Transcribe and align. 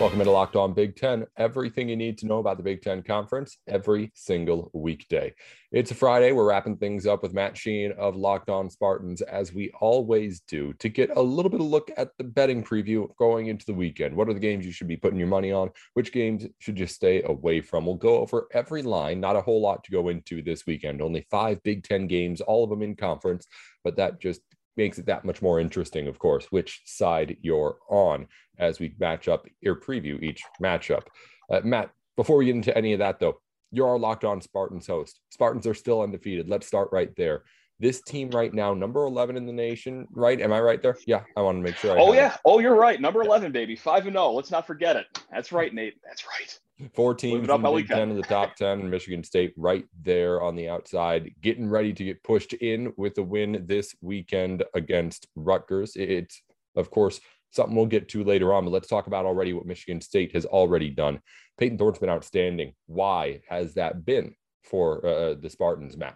Welcome 0.00 0.20
into 0.20 0.30
Locked 0.30 0.54
On 0.54 0.74
Big 0.74 0.94
Ten. 0.94 1.26
Everything 1.36 1.88
you 1.88 1.96
need 1.96 2.18
to 2.18 2.26
know 2.26 2.38
about 2.38 2.56
the 2.56 2.62
Big 2.62 2.82
Ten 2.82 3.02
Conference 3.02 3.58
every 3.66 4.12
single 4.14 4.70
weekday. 4.72 5.34
It's 5.72 5.90
a 5.90 5.94
Friday. 5.96 6.30
We're 6.30 6.48
wrapping 6.48 6.76
things 6.76 7.04
up 7.04 7.20
with 7.20 7.34
Matt 7.34 7.56
Sheehan 7.56 7.90
of 7.98 8.14
Locked 8.14 8.48
On 8.48 8.70
Spartans, 8.70 9.22
as 9.22 9.52
we 9.52 9.72
always 9.80 10.38
do, 10.46 10.72
to 10.74 10.88
get 10.88 11.10
a 11.16 11.20
little 11.20 11.50
bit 11.50 11.60
of 11.60 11.66
look 11.66 11.90
at 11.96 12.10
the 12.16 12.22
betting 12.22 12.62
preview 12.62 13.08
going 13.16 13.48
into 13.48 13.66
the 13.66 13.74
weekend. 13.74 14.14
What 14.14 14.28
are 14.28 14.34
the 14.34 14.38
games 14.38 14.64
you 14.64 14.70
should 14.70 14.86
be 14.86 14.96
putting 14.96 15.18
your 15.18 15.26
money 15.26 15.50
on? 15.50 15.70
Which 15.94 16.12
games 16.12 16.46
should 16.60 16.78
you 16.78 16.86
stay 16.86 17.24
away 17.24 17.60
from? 17.60 17.84
We'll 17.84 17.96
go 17.96 18.18
over 18.18 18.46
every 18.52 18.82
line. 18.82 19.18
Not 19.18 19.34
a 19.34 19.42
whole 19.42 19.60
lot 19.60 19.82
to 19.82 19.90
go 19.90 20.10
into 20.10 20.42
this 20.42 20.64
weekend. 20.64 21.02
Only 21.02 21.26
five 21.28 21.60
Big 21.64 21.82
Ten 21.82 22.06
games, 22.06 22.40
all 22.40 22.62
of 22.62 22.70
them 22.70 22.82
in 22.82 22.94
conference, 22.94 23.48
but 23.82 23.96
that 23.96 24.20
just 24.20 24.42
makes 24.76 24.96
it 24.96 25.06
that 25.06 25.24
much 25.24 25.42
more 25.42 25.58
interesting, 25.58 26.06
of 26.06 26.20
course, 26.20 26.46
which 26.50 26.82
side 26.84 27.36
you're 27.42 27.78
on 27.90 28.28
as 28.58 28.78
we 28.78 28.94
match 28.98 29.28
up 29.28 29.46
or 29.64 29.80
preview 29.80 30.22
each 30.22 30.42
matchup. 30.62 31.02
Uh, 31.50 31.60
Matt, 31.64 31.90
before 32.16 32.36
we 32.36 32.46
get 32.46 32.56
into 32.56 32.76
any 32.76 32.92
of 32.92 32.98
that, 32.98 33.20
though, 33.20 33.40
you're 33.70 33.88
our 33.88 33.98
Locked 33.98 34.24
On 34.24 34.40
Spartans 34.40 34.86
host. 34.86 35.20
Spartans 35.30 35.66
are 35.66 35.74
still 35.74 36.02
undefeated. 36.02 36.48
Let's 36.48 36.66
start 36.66 36.88
right 36.92 37.14
there. 37.16 37.44
This 37.80 38.02
team 38.02 38.30
right 38.30 38.52
now, 38.52 38.74
number 38.74 39.04
11 39.04 39.36
in 39.36 39.46
the 39.46 39.52
nation, 39.52 40.08
right? 40.10 40.40
Am 40.40 40.52
I 40.52 40.60
right 40.60 40.82
there? 40.82 40.96
Yeah, 41.06 41.22
I 41.36 41.42
want 41.42 41.58
to 41.58 41.62
make 41.62 41.76
sure. 41.76 41.96
I 41.96 42.02
oh, 42.02 42.12
yeah. 42.12 42.34
It. 42.34 42.40
Oh, 42.44 42.58
you're 42.58 42.74
right. 42.74 43.00
Number 43.00 43.22
11, 43.22 43.52
baby. 43.52 43.76
5 43.76 44.06
and 44.06 44.14
0. 44.14 44.32
Let's 44.32 44.50
not 44.50 44.66
forget 44.66 44.96
it. 44.96 45.06
That's 45.30 45.52
right, 45.52 45.72
Nate. 45.72 45.94
That's 46.04 46.24
right. 46.26 46.58
Four 46.94 47.14
teams 47.14 47.48
in 47.48 47.62
the 47.62 47.70
Big 47.70 47.88
Ten 47.88 48.10
in 48.10 48.16
the 48.16 48.22
top 48.22 48.54
10, 48.56 48.88
Michigan 48.88 49.24
State 49.24 49.52
right 49.56 49.84
there 50.02 50.42
on 50.42 50.54
the 50.54 50.68
outside, 50.68 51.32
getting 51.40 51.68
ready 51.68 51.92
to 51.92 52.04
get 52.04 52.22
pushed 52.22 52.52
in 52.52 52.92
with 52.96 53.18
a 53.18 53.22
win 53.22 53.64
this 53.66 53.94
weekend 54.00 54.64
against 54.74 55.26
Rutgers. 55.34 55.96
It's, 55.96 56.40
of 56.76 56.90
course, 56.90 57.20
something 57.50 57.74
we'll 57.74 57.86
get 57.86 58.08
to 58.10 58.24
later 58.24 58.52
on, 58.52 58.64
but 58.64 58.70
let's 58.70 58.88
talk 58.88 59.06
about 59.06 59.26
already 59.26 59.52
what 59.52 59.66
Michigan 59.66 60.00
State 60.00 60.32
has 60.34 60.44
already 60.44 60.90
done. 60.90 61.20
Payton 61.58 61.78
Thorne's 61.78 61.98
been 61.98 62.10
outstanding. 62.10 62.74
Why 62.86 63.40
has 63.48 63.74
that 63.74 64.04
been 64.04 64.34
for 64.64 65.04
uh, 65.04 65.34
the 65.34 65.50
Spartans, 65.50 65.96
Matt? 65.96 66.14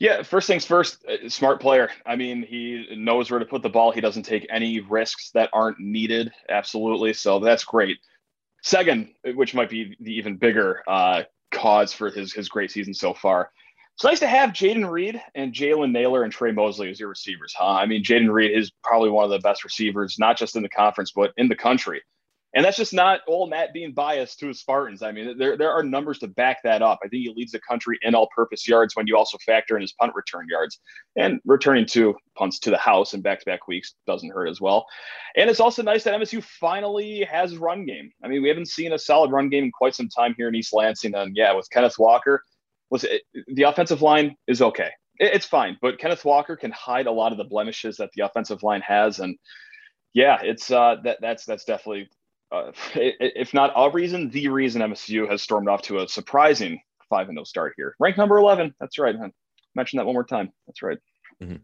Yeah, 0.00 0.22
first 0.22 0.46
things 0.46 0.64
first, 0.64 1.04
uh, 1.06 1.28
smart 1.28 1.60
player. 1.60 1.90
I 2.04 2.16
mean, 2.16 2.42
he 2.42 2.86
knows 2.96 3.30
where 3.30 3.40
to 3.40 3.46
put 3.46 3.62
the 3.62 3.68
ball. 3.68 3.92
He 3.92 4.00
doesn't 4.00 4.24
take 4.24 4.46
any 4.50 4.80
risks 4.80 5.30
that 5.32 5.50
aren't 5.52 5.78
needed. 5.78 6.32
Absolutely. 6.48 7.12
So 7.12 7.38
that's 7.38 7.64
great. 7.64 7.98
Second, 8.62 9.14
which 9.34 9.54
might 9.54 9.70
be 9.70 9.96
the 10.00 10.12
even 10.12 10.36
bigger 10.36 10.82
uh, 10.88 11.22
cause 11.52 11.92
for 11.92 12.10
his 12.10 12.32
his 12.32 12.48
great 12.48 12.70
season 12.70 12.92
so 12.92 13.14
far, 13.14 13.50
it's 13.98 14.04
nice 14.04 14.20
to 14.20 14.28
have 14.28 14.50
Jayden 14.50 14.88
Reed 14.88 15.20
and 15.34 15.52
Jalen 15.52 15.90
Nailor 15.90 16.22
and 16.22 16.32
Tre 16.32 16.52
Mosley 16.52 16.88
as 16.88 17.00
your 17.00 17.08
receivers, 17.08 17.52
huh? 17.58 17.66
I 17.66 17.84
mean, 17.84 18.04
Jayden 18.04 18.32
Reed 18.32 18.56
is 18.56 18.70
probably 18.84 19.10
one 19.10 19.24
of 19.24 19.30
the 19.30 19.40
best 19.40 19.64
receivers, 19.64 20.20
not 20.20 20.38
just 20.38 20.54
in 20.54 20.62
the 20.62 20.68
conference, 20.68 21.10
but 21.10 21.32
in 21.36 21.48
the 21.48 21.56
country. 21.56 22.00
And 22.54 22.64
that's 22.64 22.76
just 22.76 22.94
not 22.94 23.22
old 23.26 23.50
Matt 23.50 23.72
being 23.72 23.92
biased 23.92 24.38
to 24.38 24.46
his 24.46 24.60
Spartans. 24.60 25.02
I 25.02 25.10
mean, 25.10 25.36
there, 25.36 25.56
there 25.56 25.72
are 25.72 25.82
numbers 25.82 26.20
to 26.20 26.28
back 26.28 26.62
that 26.62 26.80
up. 26.80 27.00
I 27.02 27.08
think 27.08 27.24
he 27.24 27.34
leads 27.34 27.50
the 27.50 27.58
country 27.58 27.98
in 28.02 28.14
all 28.14 28.28
purpose 28.32 28.68
yards 28.68 28.94
when 28.94 29.08
you 29.08 29.16
also 29.16 29.36
factor 29.44 29.74
in 29.74 29.82
his 29.82 29.94
punt 29.94 30.12
return 30.14 30.46
yards. 30.48 30.78
And 31.16 31.40
returning 31.44 31.84
two 31.84 32.14
punts 32.36 32.60
to 32.60 32.70
the 32.70 32.78
house 32.78 33.14
in 33.14 33.20
back 33.20 33.40
to 33.40 33.46
back 33.46 33.66
weeks 33.66 33.94
doesn't 34.06 34.30
hurt 34.30 34.46
as 34.46 34.60
well. 34.60 34.86
And 35.36 35.50
it's 35.50 35.58
also 35.58 35.82
nice 35.82 36.04
that 36.04 36.14
MSU 36.14 36.40
finally 36.40 37.24
has 37.24 37.56
run 37.56 37.84
game. 37.84 38.12
I 38.22 38.28
mean, 38.28 38.42
we 38.42 38.48
haven't 38.48 38.68
seen 38.68 38.92
a 38.92 38.98
solid 38.98 39.32
run 39.32 39.48
game 39.48 39.64
in 39.64 39.72
quite 39.72 39.96
some 39.96 40.08
time 40.08 40.36
here 40.38 40.46
in 40.46 40.54
East 40.54 40.72
Lansing. 40.72 41.16
And 41.16 41.34
yeah, 41.34 41.52
with 41.52 41.68
Kenneth 41.70 41.98
Walker, 41.98 42.44
listen, 42.90 43.10
it, 43.12 43.44
the 43.54 43.64
offensive 43.64 44.02
line 44.02 44.36
is 44.46 44.62
okay. 44.62 44.90
It, 45.18 45.34
it's 45.34 45.46
fine, 45.46 45.78
but 45.80 45.98
Kenneth 45.98 46.24
Walker 46.24 46.56
can 46.56 46.70
hide 46.72 47.06
a 47.06 47.12
lot 47.12 47.32
of 47.32 47.38
the 47.38 47.44
blemishes 47.44 47.96
that 47.96 48.10
the 48.14 48.24
offensive 48.24 48.62
line 48.62 48.82
has, 48.82 49.20
and 49.20 49.36
yeah, 50.14 50.38
it's 50.42 50.70
uh, 50.70 50.96
that 51.04 51.18
that's 51.20 51.44
that's 51.44 51.64
definitely, 51.64 52.08
uh, 52.52 52.72
if 52.94 53.54
not 53.54 53.72
a 53.74 53.90
reason, 53.90 54.30
the 54.30 54.48
reason 54.48 54.82
MSU 54.82 55.28
has 55.30 55.42
stormed 55.42 55.68
off 55.68 55.82
to 55.82 56.00
a 56.00 56.08
surprising 56.08 56.80
five 57.08 57.28
and 57.28 57.36
no 57.36 57.44
start 57.44 57.74
here. 57.76 57.94
Rank 57.98 58.16
number 58.16 58.38
eleven. 58.38 58.74
That's 58.80 58.98
right. 58.98 59.14
Mention 59.74 59.98
that 59.98 60.06
one 60.06 60.14
more 60.14 60.24
time. 60.24 60.50
That's 60.66 60.82
right. 60.82 60.98
Mm-hmm. 61.42 61.56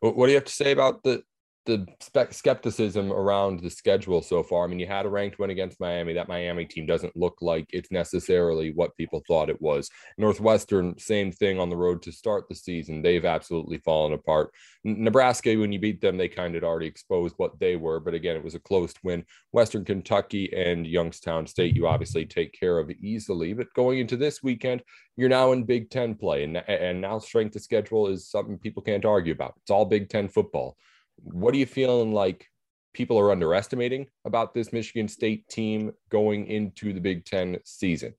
What 0.00 0.26
do 0.26 0.32
you 0.32 0.36
have 0.36 0.44
to 0.44 0.52
say 0.52 0.72
about 0.72 1.02
the 1.02 1.22
the 1.66 1.86
skepticism 2.30 3.10
around 3.10 3.60
the 3.60 3.70
schedule 3.70 4.20
so 4.20 4.42
far. 4.42 4.64
I 4.64 4.66
mean, 4.66 4.78
you 4.78 4.86
had 4.86 5.06
a 5.06 5.08
ranked 5.08 5.38
win 5.38 5.50
against 5.50 5.80
Miami. 5.80 6.12
That 6.12 6.28
Miami 6.28 6.66
team 6.66 6.84
doesn't 6.84 7.16
look 7.16 7.38
like 7.40 7.66
it's 7.70 7.90
necessarily 7.90 8.72
what 8.72 8.96
people 8.96 9.22
thought 9.26 9.48
it 9.48 9.60
was. 9.62 9.88
Northwestern, 10.18 10.98
same 10.98 11.32
thing 11.32 11.58
on 11.58 11.70
the 11.70 11.76
road 11.76 12.02
to 12.02 12.12
start 12.12 12.48
the 12.48 12.54
season. 12.54 13.00
They've 13.00 13.24
absolutely 13.24 13.78
fallen 13.78 14.12
apart. 14.12 14.50
Nebraska, 14.84 15.56
when 15.56 15.72
you 15.72 15.78
beat 15.78 16.02
them, 16.02 16.18
they 16.18 16.28
kind 16.28 16.54
of 16.54 16.64
already 16.64 16.86
exposed 16.86 17.34
what 17.38 17.58
they 17.58 17.76
were. 17.76 17.98
But 17.98 18.14
again, 18.14 18.36
it 18.36 18.44
was 18.44 18.54
a 18.54 18.60
close 18.60 18.92
win. 19.02 19.24
Western 19.52 19.84
Kentucky 19.84 20.52
and 20.54 20.86
Youngstown 20.86 21.46
State, 21.46 21.74
you 21.74 21.86
obviously 21.86 22.26
take 22.26 22.52
care 22.52 22.78
of 22.78 22.90
easily. 22.90 23.54
But 23.54 23.72
going 23.74 24.00
into 24.00 24.18
this 24.18 24.42
weekend, 24.42 24.82
you're 25.16 25.30
now 25.30 25.52
in 25.52 25.64
Big 25.64 25.88
Ten 25.88 26.14
play. 26.14 26.44
And, 26.44 26.58
and 26.68 27.00
now 27.00 27.18
strength 27.18 27.56
of 27.56 27.62
schedule 27.62 28.08
is 28.08 28.28
something 28.28 28.58
people 28.58 28.82
can't 28.82 29.06
argue 29.06 29.32
about. 29.32 29.54
It's 29.62 29.70
all 29.70 29.86
Big 29.86 30.10
Ten 30.10 30.28
football. 30.28 30.76
What 31.16 31.54
are 31.54 31.58
you 31.58 31.66
feeling 31.66 32.12
like 32.12 32.48
people 32.92 33.18
are 33.18 33.32
underestimating 33.32 34.06
about 34.24 34.54
this 34.54 34.72
Michigan 34.72 35.08
State 35.08 35.48
team 35.48 35.92
going 36.10 36.46
into 36.46 36.92
the 36.92 37.00
Big 37.00 37.24
Ten 37.24 37.58
season? 37.64 38.14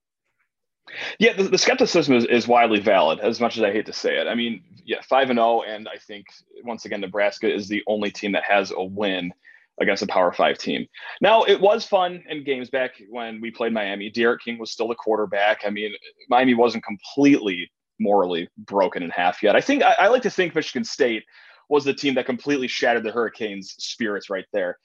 Yeah, 1.17 1.33
the, 1.33 1.43
the, 1.43 1.57
skepticism 1.57 2.15
is, 2.15 2.25
is 2.25 2.47
widely 2.47 2.79
valid, 2.79 3.19
as 3.19 3.39
much 3.39 3.57
as 3.57 3.63
I 3.63 3.71
hate 3.71 3.87
to 3.87 3.93
say 3.93 4.17
it. 4.17 4.27
I 4.27 4.35
mean, 4.35 4.61
yeah, 4.85 5.01
5 5.01 5.31
and 5.31 5.37
0, 5.37 5.63
and 5.63 5.87
I 5.87 5.97
think 5.97 6.27
once 6.63 6.85
again, 6.85 7.01
Nebraska 7.01 7.51
is 7.51 7.67
the 7.67 7.81
only 7.87 8.11
team 8.11 8.33
that 8.33 8.43
has 8.43 8.71
a 8.71 8.83
win 8.83 9.33
against 9.81 10.03
a 10.03 10.07
Power 10.07 10.31
Five 10.31 10.57
team. 10.57 10.85
Now, 11.21 11.43
it 11.43 11.59
was 11.59 11.85
fun 11.85 12.23
in 12.29 12.43
games 12.43 12.69
back 12.69 12.91
when 13.09 13.41
we 13.41 13.51
played 13.51 13.73
Miami. 13.73 14.09
D'Eriq 14.09 14.39
King 14.45 14.57
was 14.57 14.71
still 14.71 14.87
the 14.87 14.95
quarterback. 14.95 15.61
I 15.65 15.69
mean, 15.69 15.91
Miami 16.29 16.53
wasn't 16.53 16.83
completely 16.83 17.69
morally 17.99 18.47
broken 18.57 19.03
in 19.03 19.09
half 19.09 19.41
yet. 19.41 19.55
I 19.55 19.61
think 19.61 19.83
I, 19.83 19.95
I 19.99 20.07
like 20.07 20.21
to 20.23 20.29
think 20.29 20.53
Michigan 20.53 20.83
State 20.83 21.23
was 21.69 21.83
the 21.83 21.93
team 21.93 22.15
that 22.15 22.25
completely 22.25 22.67
shattered 22.67 23.03
the 23.03 23.11
Hurricanes' 23.11 23.75
spirits 23.79 24.29
right 24.29 24.45
there. 24.53 24.77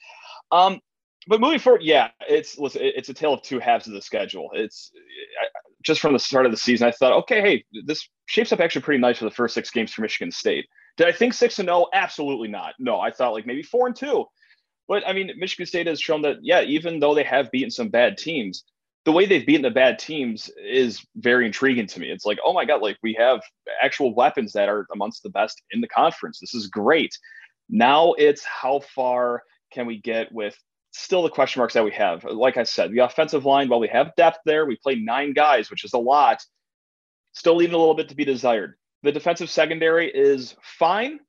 Um, 0.50 0.80
but 1.26 1.40
moving 1.40 1.58
forward, 1.58 1.82
yeah, 1.82 2.08
it's 2.28 2.58
listen, 2.58 2.80
it's 2.82 3.08
a 3.08 3.14
tale 3.14 3.34
of 3.34 3.42
two 3.42 3.58
halves 3.58 3.86
of 3.86 3.92
the 3.92 4.02
schedule. 4.02 4.48
It's 4.54 4.90
just 5.82 6.00
from 6.00 6.12
the 6.12 6.18
start 6.18 6.46
of 6.46 6.52
the 6.52 6.58
season, 6.58 6.88
I 6.88 6.92
thought, 6.92 7.12
okay, 7.12 7.40
hey, 7.40 7.64
this 7.84 8.08
shapes 8.26 8.52
up 8.52 8.60
actually 8.60 8.82
pretty 8.82 9.00
nice 9.00 9.18
for 9.18 9.24
the 9.24 9.30
first 9.30 9.54
six 9.54 9.70
games 9.70 9.92
for 9.92 10.02
Michigan 10.02 10.32
State. 10.32 10.66
Did 10.96 11.08
I 11.08 11.12
think 11.12 11.34
six 11.34 11.58
and 11.58 11.68
zero? 11.68 11.86
Absolutely 11.92 12.48
not. 12.48 12.74
No, 12.78 13.00
I 13.00 13.10
thought 13.10 13.32
like 13.32 13.46
maybe 13.46 13.62
four 13.62 13.86
and 13.86 13.96
two. 13.96 14.26
But 14.88 15.06
I 15.06 15.12
mean, 15.12 15.30
Michigan 15.36 15.66
State 15.66 15.86
has 15.86 16.00
shown 16.00 16.22
that, 16.22 16.38
yeah, 16.42 16.62
even 16.62 16.98
though 16.98 17.14
they 17.14 17.22
have 17.22 17.50
beaten 17.50 17.70
some 17.70 17.88
bad 17.88 18.18
teams, 18.18 18.64
the 19.04 19.12
way 19.12 19.24
they've 19.24 19.46
beaten 19.46 19.62
the 19.62 19.70
bad 19.70 19.98
teams 19.98 20.50
is 20.62 21.04
very 21.16 21.46
intriguing 21.46 21.86
to 21.86 22.00
me. 22.00 22.10
It's 22.10 22.26
like, 22.26 22.38
oh 22.44 22.52
my 22.52 22.64
God, 22.64 22.82
like 22.82 22.98
we 23.02 23.14
have 23.18 23.40
actual 23.82 24.14
weapons 24.14 24.52
that 24.52 24.68
are 24.68 24.86
amongst 24.92 25.22
the 25.22 25.30
best 25.30 25.62
in 25.70 25.80
the 25.80 25.88
conference. 25.88 26.38
This 26.38 26.54
is 26.54 26.66
great. 26.66 27.16
Now 27.68 28.12
it's 28.14 28.44
how 28.44 28.80
far 28.80 29.42
can 29.72 29.86
we 29.86 30.00
get 30.00 30.30
with 30.32 30.56
still 30.92 31.22
the 31.22 31.30
question 31.30 31.60
marks 31.60 31.74
that 31.74 31.84
we 31.84 31.92
have. 31.92 32.24
Like 32.24 32.56
I 32.56 32.64
said, 32.64 32.92
the 32.92 32.98
offensive 32.98 33.44
line, 33.44 33.68
while 33.68 33.80
we 33.80 33.88
have 33.88 34.14
depth 34.16 34.38
there, 34.44 34.66
we 34.66 34.76
play 34.76 34.96
nine 34.96 35.32
guys, 35.32 35.70
which 35.70 35.84
is 35.84 35.92
a 35.92 35.98
lot, 35.98 36.42
still 37.32 37.56
leaving 37.56 37.74
a 37.74 37.78
little 37.78 37.94
bit 37.94 38.08
to 38.08 38.16
be 38.16 38.24
desired. 38.24 38.74
The 39.02 39.12
defensive 39.12 39.48
secondary 39.48 40.10
is 40.10 40.56
fine, 40.62 41.20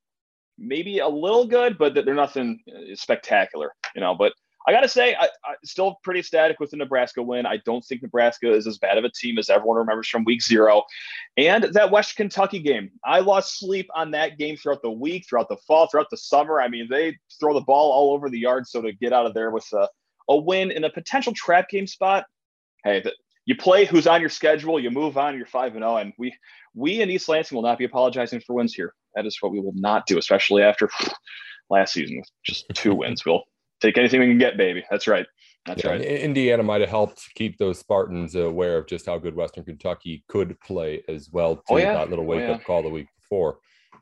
maybe 0.58 0.98
a 0.98 1.08
little 1.08 1.46
good, 1.46 1.78
but 1.78 1.94
they're 1.94 2.14
nothing 2.14 2.60
uh, 2.68 2.94
spectacular, 2.94 3.72
you 3.94 4.00
know. 4.00 4.14
But 4.14 4.32
I 4.66 4.72
got 4.72 4.82
to 4.82 4.88
say, 4.88 5.14
I, 5.14 5.24
I 5.44 5.54
still 5.64 5.98
pretty 6.04 6.20
ecstatic 6.20 6.60
with 6.60 6.70
the 6.70 6.76
Nebraska 6.76 7.22
win. 7.22 7.46
I 7.46 7.58
don't 7.58 7.84
think 7.84 8.02
Nebraska 8.02 8.52
is 8.52 8.66
as 8.66 8.78
bad 8.78 8.98
of 8.98 9.04
a 9.04 9.10
team 9.10 9.38
as 9.38 9.50
everyone 9.50 9.76
remembers 9.76 10.08
from 10.08 10.24
week 10.24 10.42
zero. 10.42 10.82
And 11.36 11.64
that 11.64 11.90
West 11.90 12.16
Kentucky 12.16 12.60
game, 12.60 12.90
I 13.04 13.20
lost 13.20 13.58
sleep 13.58 13.88
on 13.94 14.12
that 14.12 14.38
game 14.38 14.56
throughout 14.56 14.82
the 14.82 14.90
week, 14.90 15.26
throughout 15.28 15.48
the 15.48 15.56
fall, 15.56 15.88
throughout 15.88 16.10
the 16.10 16.16
summer. 16.16 16.60
I 16.60 16.68
mean, 16.68 16.86
they 16.88 17.18
throw 17.40 17.54
the 17.54 17.60
ball 17.60 17.90
all 17.90 18.14
over 18.14 18.30
the 18.30 18.38
yard. 18.38 18.66
So 18.66 18.80
to 18.82 18.92
get 18.92 19.12
out 19.12 19.26
of 19.26 19.34
there 19.34 19.50
with 19.50 19.66
a, 19.72 19.88
a 20.28 20.36
win 20.36 20.70
in 20.70 20.84
a 20.84 20.90
potential 20.90 21.32
trap 21.34 21.68
game 21.68 21.86
spot, 21.86 22.24
hey, 22.84 23.00
the, 23.00 23.12
you 23.44 23.56
play 23.56 23.84
who's 23.84 24.06
on 24.06 24.20
your 24.20 24.30
schedule, 24.30 24.78
you 24.78 24.90
move 24.90 25.16
on, 25.16 25.36
you're 25.36 25.46
5 25.46 25.74
and 25.74 25.82
0. 25.82 25.96
And 25.96 26.12
we, 26.18 26.32
we 26.74 27.00
in 27.00 27.10
East 27.10 27.28
Lansing 27.28 27.56
will 27.56 27.62
not 27.62 27.78
be 27.78 27.84
apologizing 27.84 28.40
for 28.40 28.54
wins 28.54 28.74
here. 28.74 28.94
That 29.14 29.26
is 29.26 29.36
what 29.40 29.52
we 29.52 29.60
will 29.60 29.74
not 29.74 30.06
do, 30.06 30.18
especially 30.18 30.62
after 30.62 30.88
last 31.68 31.94
season 31.94 32.18
with 32.18 32.30
just 32.44 32.66
two 32.74 32.94
wins. 32.94 33.26
We'll 33.26 33.42
take 33.82 33.98
anything 33.98 34.20
we 34.20 34.26
can 34.26 34.38
get, 34.38 34.56
baby. 34.56 34.84
That's 34.90 35.06
right. 35.06 35.26
That's 35.66 35.84
yeah, 35.84 35.90
right. 35.90 36.00
Indiana 36.00 36.62
might 36.62 36.80
have 36.80 36.90
helped 36.90 37.28
keep 37.34 37.56
those 37.58 37.78
Spartans 37.78 38.34
aware 38.34 38.78
of 38.78 38.86
just 38.88 39.06
how 39.06 39.18
good 39.18 39.36
Western 39.36 39.64
Kentucky 39.64 40.24
could 40.28 40.58
play 40.60 41.04
as 41.08 41.30
well. 41.30 41.56
Too. 41.56 41.62
Oh, 41.70 41.76
yeah. 41.76 41.94
That 41.94 42.10
little 42.10 42.24
wake 42.24 42.42
oh, 42.42 42.48
yeah. 42.48 42.54
up 42.54 42.64
call 42.64 42.82
the 42.82 42.88
week 42.88 43.06
before. 43.20 43.58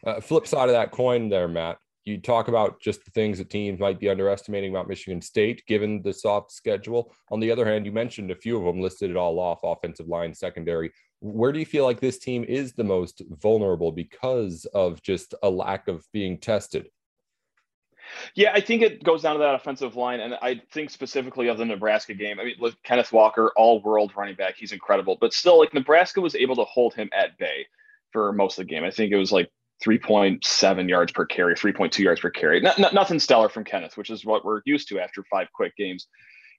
Uh, 0.06 0.20
flip 0.20 0.46
side 0.46 0.68
of 0.68 0.74
that 0.74 0.90
coin, 0.90 1.28
there, 1.28 1.48
Matt. 1.48 1.76
you 2.04 2.18
talk 2.18 2.48
about 2.48 2.80
just 2.80 3.04
the 3.04 3.10
things 3.10 3.38
that 3.38 3.50
teams 3.50 3.78
might 3.78 4.00
be 4.00 4.08
underestimating 4.08 4.70
about 4.70 4.88
Michigan 4.88 5.20
State, 5.20 5.62
given 5.66 6.02
the 6.02 6.12
soft 6.12 6.52
schedule. 6.52 7.12
On 7.30 7.40
the 7.40 7.50
other 7.50 7.66
hand, 7.66 7.86
you 7.86 7.92
mentioned 7.92 8.30
a 8.30 8.36
few 8.36 8.56
of 8.56 8.64
them, 8.64 8.80
listed 8.80 9.10
it 9.10 9.16
all 9.16 9.38
off 9.38 9.60
offensive 9.62 10.08
line, 10.08 10.34
secondary. 10.34 10.90
Where 11.20 11.52
do 11.52 11.58
you 11.58 11.66
feel 11.66 11.84
like 11.84 12.00
this 12.00 12.18
team 12.18 12.44
is 12.44 12.72
the 12.72 12.84
most 12.84 13.22
vulnerable 13.42 13.92
because 13.92 14.64
of 14.72 15.02
just 15.02 15.34
a 15.42 15.50
lack 15.50 15.88
of 15.88 16.06
being 16.12 16.38
tested? 16.38 16.88
Yeah, 18.34 18.52
I 18.52 18.60
think 18.60 18.82
it 18.82 19.02
goes 19.02 19.22
down 19.22 19.34
to 19.34 19.40
that 19.40 19.54
offensive 19.54 19.96
line. 19.96 20.20
And 20.20 20.34
I 20.42 20.60
think 20.72 20.90
specifically 20.90 21.48
of 21.48 21.58
the 21.58 21.64
Nebraska 21.64 22.14
game. 22.14 22.40
I 22.40 22.44
mean, 22.44 22.56
look, 22.58 22.74
Kenneth 22.82 23.12
Walker, 23.12 23.52
all 23.56 23.82
world 23.82 24.12
running 24.16 24.36
back, 24.36 24.54
he's 24.56 24.72
incredible. 24.72 25.16
But 25.20 25.32
still, 25.32 25.58
like 25.58 25.74
Nebraska 25.74 26.20
was 26.20 26.34
able 26.34 26.56
to 26.56 26.64
hold 26.64 26.94
him 26.94 27.10
at 27.12 27.38
bay 27.38 27.66
for 28.12 28.32
most 28.32 28.58
of 28.58 28.66
the 28.66 28.70
game. 28.70 28.84
I 28.84 28.90
think 28.90 29.12
it 29.12 29.16
was 29.16 29.32
like 29.32 29.50
3.7 29.84 30.88
yards 30.88 31.12
per 31.12 31.24
carry, 31.24 31.54
3.2 31.54 31.98
yards 32.00 32.20
per 32.20 32.30
carry. 32.30 32.60
Not, 32.60 32.92
nothing 32.92 33.18
stellar 33.18 33.48
from 33.48 33.64
Kenneth, 33.64 33.96
which 33.96 34.10
is 34.10 34.24
what 34.24 34.44
we're 34.44 34.62
used 34.64 34.88
to 34.88 35.00
after 35.00 35.24
five 35.30 35.48
quick 35.52 35.76
games 35.76 36.06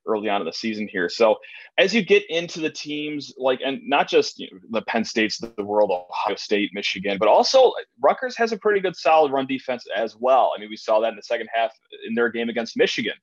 early 0.07 0.30
on 0.30 0.42
in 0.42 0.45
the 0.45 0.53
season 0.53 0.88
here. 0.88 1.09
So 1.09 1.38
as 1.77 1.94
you 1.94 2.03
get 2.03 2.24
into 2.30 2.59
the 2.59 2.69
teams, 2.69 3.33
like, 3.38 3.59
and 3.63 3.80
not 3.83 4.09
just 4.09 4.39
you 4.39 4.48
know, 4.51 4.59
the 4.69 4.81
Penn 4.83 5.03
States 5.03 5.38
the 5.38 5.63
world, 5.63 5.92
Ohio 5.92 6.36
State, 6.36 6.71
Michigan, 6.74 7.18
but 7.18 7.27
also 7.27 7.71
Rutgers 8.01 8.36
has 8.38 8.51
a 8.51 8.57
pretty 8.57 8.80
good 8.80 8.95
solid 8.95 9.31
run 9.31 9.48
defense 9.48 9.86
as 9.95 10.15
well. 10.19 10.53
I 10.56 10.59
mean, 10.59 10.69
we 10.69 10.77
saw 10.77 11.00
that 11.00 11.09
in 11.09 11.15
the 11.15 11.24
second 11.24 11.50
half 11.53 11.71
in 12.07 12.15
their 12.15 12.30
game 12.30 12.50
against 12.50 12.77
Michigan. 12.77 13.13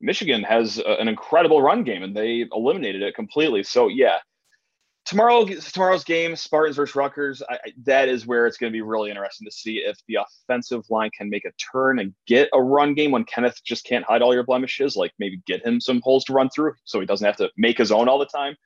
Michigan 0.00 0.42
has 0.42 0.78
a, 0.78 1.00
an 1.00 1.08
incredible 1.08 1.62
run 1.62 1.82
game 1.84 2.02
and 2.02 2.16
they 2.16 2.46
eliminated 2.52 3.02
it 3.02 3.14
completely. 3.14 3.62
So 3.62 3.88
yeah, 3.88 4.18
tomorrow 5.06 5.46
tomorrow's 5.46 6.04
game, 6.04 6.36
Spartans 6.36 6.76
versus 6.76 6.94
Rutgers, 6.94 7.42
I, 7.48 7.58
that 7.84 8.08
is 8.08 8.26
where 8.26 8.46
it's 8.46 8.58
going 8.58 8.70
to 8.70 8.76
be 8.76 8.82
really 8.82 9.10
interesting 9.10 9.46
to 9.46 9.52
see 9.52 9.78
if 9.78 9.96
the 10.08 10.18
offensive 10.18 10.84
line 10.90 11.10
can 11.16 11.30
make 11.30 11.44
a 11.44 11.52
turn 11.72 12.00
and 12.00 12.12
get 12.26 12.50
a 12.52 12.62
run 12.62 12.92
game 12.94 13.12
when 13.12 13.24
Kenneth 13.24 13.62
just 13.64 13.84
can't 13.84 14.04
hide 14.04 14.20
all 14.20 14.34
your 14.34 14.44
blemishes. 14.44 14.96
Like 14.96 15.12
maybe 15.18 15.40
get 15.46 15.64
him 15.64 15.80
some 15.80 16.00
holes 16.02 16.24
to 16.24 16.32
run 16.32 16.50
through, 16.50 16.74
so 16.84 17.00
he 17.00 17.06
doesn't 17.06 17.24
have 17.26 17.36
to 17.36 17.50
make 17.56 17.78
his 17.78 17.92
own 17.92 18.08
all 18.08 18.18
the 18.18 18.26
time. 18.26 18.56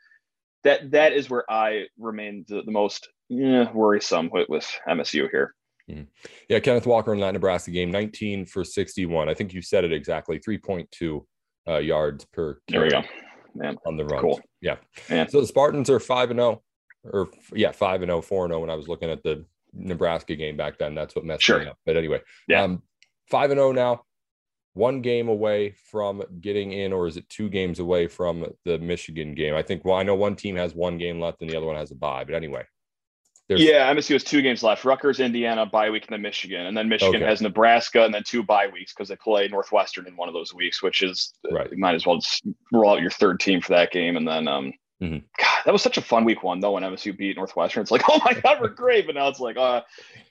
That 0.64 0.90
that 0.90 1.12
is 1.12 1.30
where 1.30 1.50
I 1.50 1.86
remain 1.98 2.44
the, 2.48 2.62
the 2.62 2.72
most 2.72 3.08
eh, 3.30 3.66
worrisome 3.72 4.30
with, 4.32 4.48
with 4.48 4.70
MSU 4.88 5.30
here. 5.30 5.54
Mm-hmm. 5.90 6.02
Yeah, 6.48 6.60
Kenneth 6.60 6.86
Walker 6.86 7.12
in 7.12 7.20
that 7.20 7.32
Nebraska 7.32 7.70
game, 7.70 7.90
19 7.90 8.46
for 8.46 8.64
61. 8.64 9.28
I 9.28 9.34
think 9.34 9.52
you 9.54 9.62
said 9.62 9.84
it 9.84 9.92
exactly, 9.92 10.38
3.2 10.38 11.24
uh, 11.68 11.78
yards 11.78 12.24
per. 12.26 12.60
There 12.68 12.82
we 12.82 12.90
go 12.90 13.02
man. 13.54 13.76
On 13.86 13.96
the 13.96 14.04
run. 14.04 14.20
Cool. 14.20 14.40
Yeah. 14.60 14.76
Man. 15.08 15.28
So 15.28 15.40
the 15.40 15.46
Spartans 15.46 15.90
are 15.90 16.00
5 16.00 16.30
and 16.30 16.40
0 16.40 16.62
or 17.04 17.28
yeah, 17.54 17.72
5 17.72 18.02
and 18.02 18.10
0, 18.10 18.22
4 18.22 18.44
and 18.44 18.52
0 18.52 18.60
when 18.60 18.70
I 18.70 18.74
was 18.74 18.88
looking 18.88 19.10
at 19.10 19.22
the 19.22 19.44
Nebraska 19.72 20.36
game 20.36 20.56
back 20.56 20.78
then. 20.78 20.94
That's 20.94 21.14
what 21.14 21.24
messed 21.24 21.42
sure. 21.42 21.60
me 21.60 21.66
up. 21.66 21.78
But 21.86 21.96
anyway, 21.96 22.20
yeah. 22.48 22.64
Um, 22.64 22.82
5 23.30 23.50
and 23.52 23.58
0 23.58 23.72
now. 23.72 24.02
One 24.74 25.00
game 25.02 25.28
away 25.28 25.74
from 25.90 26.22
getting 26.40 26.72
in, 26.72 26.92
or 26.92 27.08
is 27.08 27.16
it 27.16 27.28
two 27.28 27.48
games 27.48 27.80
away 27.80 28.06
from 28.06 28.46
the 28.64 28.78
Michigan 28.78 29.34
game? 29.34 29.54
I 29.54 29.62
think. 29.62 29.84
Well, 29.84 29.96
I 29.96 30.04
know 30.04 30.14
one 30.14 30.36
team 30.36 30.54
has 30.56 30.74
one 30.74 30.96
game 30.96 31.20
left, 31.20 31.42
and 31.42 31.50
the 31.50 31.56
other 31.56 31.66
one 31.66 31.74
has 31.74 31.90
a 31.90 31.96
bye. 31.96 32.22
But 32.24 32.36
anyway, 32.36 32.64
there's... 33.50 33.62
Yeah, 33.62 33.92
MSU 33.92 34.12
has 34.12 34.22
two 34.22 34.42
games 34.42 34.62
left: 34.62 34.84
Rutgers, 34.84 35.18
Indiana, 35.18 35.66
bye 35.66 35.90
week, 35.90 36.04
and 36.04 36.12
then 36.12 36.22
Michigan, 36.22 36.66
and 36.66 36.76
then 36.76 36.88
Michigan 36.88 37.16
okay. 37.16 37.24
has 37.24 37.42
Nebraska, 37.42 38.04
and 38.04 38.14
then 38.14 38.22
two 38.24 38.44
bye 38.44 38.68
weeks 38.68 38.94
because 38.94 39.08
they 39.08 39.16
play 39.16 39.48
Northwestern 39.48 40.06
in 40.06 40.14
one 40.14 40.28
of 40.28 40.34
those 40.34 40.54
weeks, 40.54 40.84
which 40.84 41.02
is 41.02 41.34
right. 41.50 41.68
You 41.68 41.76
might 41.76 41.96
as 41.96 42.06
well 42.06 42.18
just 42.18 42.46
roll 42.72 42.92
out 42.92 43.00
your 43.00 43.10
third 43.10 43.40
team 43.40 43.60
for 43.60 43.70
that 43.70 43.90
game, 43.90 44.16
and 44.16 44.28
then 44.28 44.46
um, 44.46 44.72
mm-hmm. 45.02 45.18
God, 45.36 45.62
that 45.64 45.72
was 45.72 45.82
such 45.82 45.98
a 45.98 46.00
fun 46.00 46.24
week 46.24 46.44
one 46.44 46.60
though 46.60 46.72
when 46.72 46.84
MSU 46.84 47.16
beat 47.18 47.36
Northwestern. 47.36 47.82
It's 47.82 47.90
like, 47.90 48.04
oh 48.08 48.20
my 48.24 48.34
God, 48.34 48.60
we're 48.60 48.68
great, 48.68 49.06
but 49.06 49.16
now 49.16 49.26
it's 49.26 49.40
like, 49.40 49.56
uh, 49.56 49.80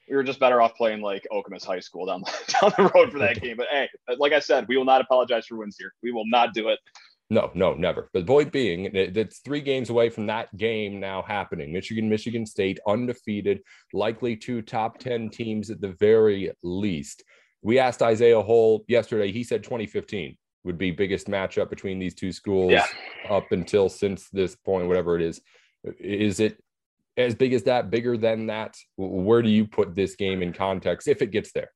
we 0.10 0.16
were 0.16 0.24
just 0.24 0.40
better 0.40 0.62
off 0.62 0.76
playing 0.76 1.02
like 1.02 1.28
Okemos 1.30 1.66
High 1.66 1.82
School 1.82 2.06
down 2.06 2.22
the, 2.22 2.54
down 2.62 2.74
the 2.78 2.92
road 2.96 3.12
for 3.12 3.20
that 3.20 3.42
game. 3.42 3.58
But 3.58 3.68
hey, 3.70 3.90
like 4.18 4.32
I 4.32 4.40
said, 4.40 4.66
we 4.70 4.78
will 4.78 4.86
not 4.86 5.02
apologize 5.02 5.46
for 5.46 5.58
wins 5.58 5.76
here. 5.78 5.94
We 6.02 6.14
will 6.14 6.28
not 6.28 6.54
do 6.54 6.70
it. 6.70 6.80
No, 7.32 7.52
no, 7.54 7.76
never. 7.76 8.10
But 8.12 8.22
the 8.22 8.26
point 8.26 8.52
being, 8.52 8.90
it's 8.94 9.40
three 9.40 9.62
games 9.62 9.92
away 9.92 10.10
from 10.10 10.26
that 10.28 10.56
game 10.58 11.00
now 11.00 11.22
happening. 11.22 11.72
Michigan, 11.72 12.10
Michigan 12.10 12.46
State, 12.46 12.80
undefeated, 12.88 13.62
likely 13.94 14.36
two 14.36 14.64
top 14.64 14.98
10 14.98 15.30
teams 15.30 15.70
at 15.70 15.80
the 15.80 15.96
very 16.00 16.52
least. 16.64 17.24
We 17.62 17.78
asked 17.78 18.02
Isaiah 18.02 18.42
Hole 18.42 18.84
yesterday. 18.88 19.32
He 19.32 19.44
said 19.44 19.64
2015 19.64 20.38
would 20.64 20.78
be 20.78 20.92
biggest 20.92 21.28
matchup 21.28 21.70
between 21.70 22.00
these 22.00 22.16
two 22.16 22.32
schools 22.32 22.72
yeah. 22.72 22.86
up 23.30 23.52
until 23.52 23.90
since 23.90 24.28
this 24.30 24.56
point, 24.56 24.88
whatever 24.88 25.16
it 25.16 25.22
is. 25.22 25.40
Is 26.00 26.40
it 26.40 26.62
as 27.16 27.36
big 27.36 27.54
as 27.54 27.64
that, 27.64 27.92
bigger 27.92 28.18
than 28.18 28.48
that? 28.48 28.76
Where 28.98 29.42
do 29.42 29.50
you 29.50 29.68
put 29.68 29.96
this 29.96 30.16
game 30.16 30.42
in 30.42 30.52
context 30.52 31.08
if 31.08 31.22
it 31.22 31.32
gets 31.32 31.52
there? 31.52 31.70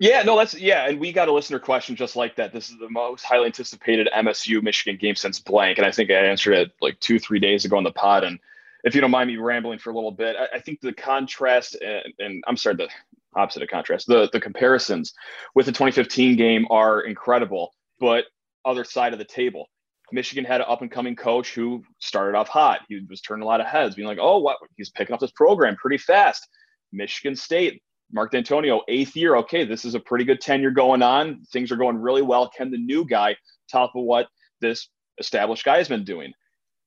Yeah, 0.00 0.22
no, 0.22 0.36
that's 0.36 0.54
yeah, 0.54 0.88
and 0.88 1.00
we 1.00 1.12
got 1.12 1.28
a 1.28 1.32
listener 1.32 1.58
question 1.58 1.96
just 1.96 2.14
like 2.14 2.36
that. 2.36 2.52
This 2.52 2.70
is 2.70 2.78
the 2.78 2.88
most 2.88 3.24
highly 3.24 3.46
anticipated 3.46 4.08
MSU 4.16 4.62
Michigan 4.62 4.96
game 4.96 5.16
since 5.16 5.40
blank, 5.40 5.78
and 5.78 5.86
I 5.86 5.90
think 5.90 6.10
I 6.10 6.14
answered 6.14 6.54
it 6.54 6.72
like 6.80 7.00
two, 7.00 7.18
three 7.18 7.40
days 7.40 7.64
ago 7.64 7.76
on 7.76 7.82
the 7.82 7.90
pod. 7.90 8.22
And 8.22 8.38
if 8.84 8.94
you 8.94 9.00
don't 9.00 9.10
mind 9.10 9.28
me 9.28 9.36
rambling 9.36 9.80
for 9.80 9.90
a 9.90 9.94
little 9.94 10.12
bit, 10.12 10.36
I, 10.36 10.56
I 10.56 10.60
think 10.60 10.80
the 10.80 10.92
contrast 10.92 11.76
and, 11.82 12.14
and, 12.20 12.44
I'm 12.46 12.56
sorry, 12.56 12.76
the 12.76 12.88
opposite 13.34 13.64
of 13.64 13.68
contrast, 13.70 14.06
the 14.06 14.30
the 14.32 14.40
comparisons 14.40 15.14
with 15.56 15.66
the 15.66 15.72
2015 15.72 16.36
game 16.36 16.66
are 16.70 17.00
incredible. 17.00 17.72
But 17.98 18.26
other 18.64 18.84
side 18.84 19.12
of 19.12 19.18
the 19.18 19.24
table, 19.24 19.66
Michigan 20.12 20.44
had 20.44 20.60
an 20.60 20.66
up 20.68 20.80
and 20.80 20.92
coming 20.92 21.16
coach 21.16 21.52
who 21.52 21.82
started 21.98 22.38
off 22.38 22.46
hot. 22.46 22.82
He 22.88 23.00
was 23.10 23.20
turning 23.20 23.42
a 23.42 23.46
lot 23.46 23.60
of 23.60 23.66
heads, 23.66 23.96
being 23.96 24.06
like, 24.06 24.18
"Oh, 24.20 24.38
what? 24.38 24.58
He's 24.76 24.90
picking 24.90 25.12
up 25.12 25.18
this 25.18 25.32
program 25.32 25.74
pretty 25.74 25.98
fast." 25.98 26.46
Michigan 26.92 27.36
State, 27.36 27.82
Mark 28.12 28.32
Dantonio, 28.32 28.80
eighth 28.88 29.16
year. 29.16 29.36
Okay, 29.36 29.64
this 29.64 29.84
is 29.84 29.94
a 29.94 30.00
pretty 30.00 30.24
good 30.24 30.40
tenure 30.40 30.70
going 30.70 31.02
on. 31.02 31.42
Things 31.52 31.70
are 31.70 31.76
going 31.76 31.98
really 31.98 32.22
well. 32.22 32.48
Can 32.48 32.70
the 32.70 32.78
new 32.78 33.04
guy 33.04 33.36
top 33.70 33.92
of 33.94 34.04
what 34.04 34.28
this 34.60 34.88
established 35.18 35.64
guy 35.64 35.78
has 35.78 35.88
been 35.88 36.04
doing? 36.04 36.32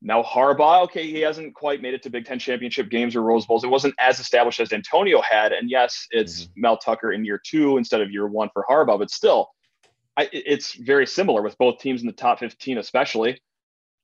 Now 0.01 0.23
Harbaugh, 0.23 0.83
okay, 0.85 1.07
he 1.07 1.19
hasn't 1.19 1.53
quite 1.53 1.81
made 1.81 1.93
it 1.93 2.01
to 2.03 2.09
Big 2.09 2.25
Ten 2.25 2.39
championship 2.39 2.89
games 2.89 3.15
or 3.15 3.21
Rose 3.21 3.45
Bowls. 3.45 3.63
It 3.63 3.69
wasn't 3.69 3.93
as 3.99 4.19
established 4.19 4.59
as 4.59 4.69
Dantonio 4.69 5.23
had. 5.23 5.51
And 5.51 5.69
yes, 5.69 6.07
it's 6.09 6.43
mm-hmm. 6.45 6.61
Mel 6.61 6.77
Tucker 6.77 7.11
in 7.11 7.23
year 7.23 7.39
two 7.43 7.77
instead 7.77 8.01
of 8.01 8.09
year 8.09 8.27
one 8.27 8.49
for 8.51 8.65
Harbaugh, 8.67 8.97
but 8.97 9.11
still, 9.11 9.49
I, 10.17 10.27
it's 10.33 10.73
very 10.73 11.05
similar 11.05 11.41
with 11.41 11.57
both 11.57 11.79
teams 11.79 12.01
in 12.01 12.07
the 12.07 12.13
top 12.13 12.39
15, 12.39 12.79
especially 12.79 13.39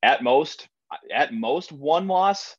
at 0.04 0.24
most, 0.24 0.70
at 1.14 1.34
most 1.34 1.72
one 1.72 2.08
loss 2.08 2.56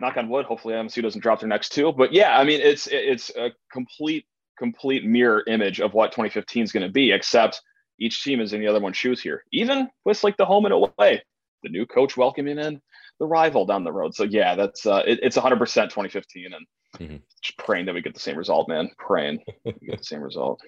knock 0.00 0.16
on 0.16 0.28
wood. 0.28 0.46
Hopefully 0.46 0.74
MSU 0.74 1.02
doesn't 1.02 1.20
drop 1.20 1.40
their 1.40 1.48
next 1.48 1.70
two. 1.70 1.92
But 1.92 2.12
yeah, 2.12 2.38
I 2.38 2.44
mean, 2.44 2.60
it's 2.60 2.88
it's 2.90 3.30
a 3.36 3.50
complete 3.72 4.26
complete 4.58 5.04
mirror 5.04 5.44
image 5.46 5.80
of 5.80 5.94
what 5.94 6.10
2015 6.10 6.64
is 6.64 6.72
going 6.72 6.86
to 6.86 6.92
be, 6.92 7.12
except 7.12 7.62
each 8.00 8.22
team 8.22 8.40
is 8.40 8.52
in 8.52 8.60
the 8.60 8.66
other 8.66 8.80
one's 8.80 8.96
shoes 8.96 9.20
here. 9.20 9.44
Even 9.52 9.88
with 10.04 10.22
like 10.24 10.36
the 10.36 10.44
home 10.44 10.64
and 10.64 10.74
away, 10.74 11.22
the 11.62 11.68
new 11.68 11.86
coach 11.86 12.16
welcoming 12.16 12.58
in 12.58 12.80
the 13.18 13.26
rival 13.26 13.66
down 13.66 13.84
the 13.84 13.92
road. 13.92 14.14
So 14.14 14.24
yeah, 14.24 14.54
that's 14.54 14.86
uh, 14.86 15.02
it, 15.06 15.20
it's 15.22 15.36
100% 15.36 15.58
2015, 15.58 16.52
and 16.52 16.66
mm-hmm. 16.98 17.16
just 17.42 17.58
praying 17.58 17.86
that 17.86 17.94
we 17.94 18.02
get 18.02 18.14
the 18.14 18.20
same 18.20 18.36
result, 18.36 18.68
man. 18.68 18.90
Praying 18.98 19.40
we 19.64 19.72
get 19.72 19.98
the 19.98 20.04
same 20.04 20.22
result. 20.22 20.60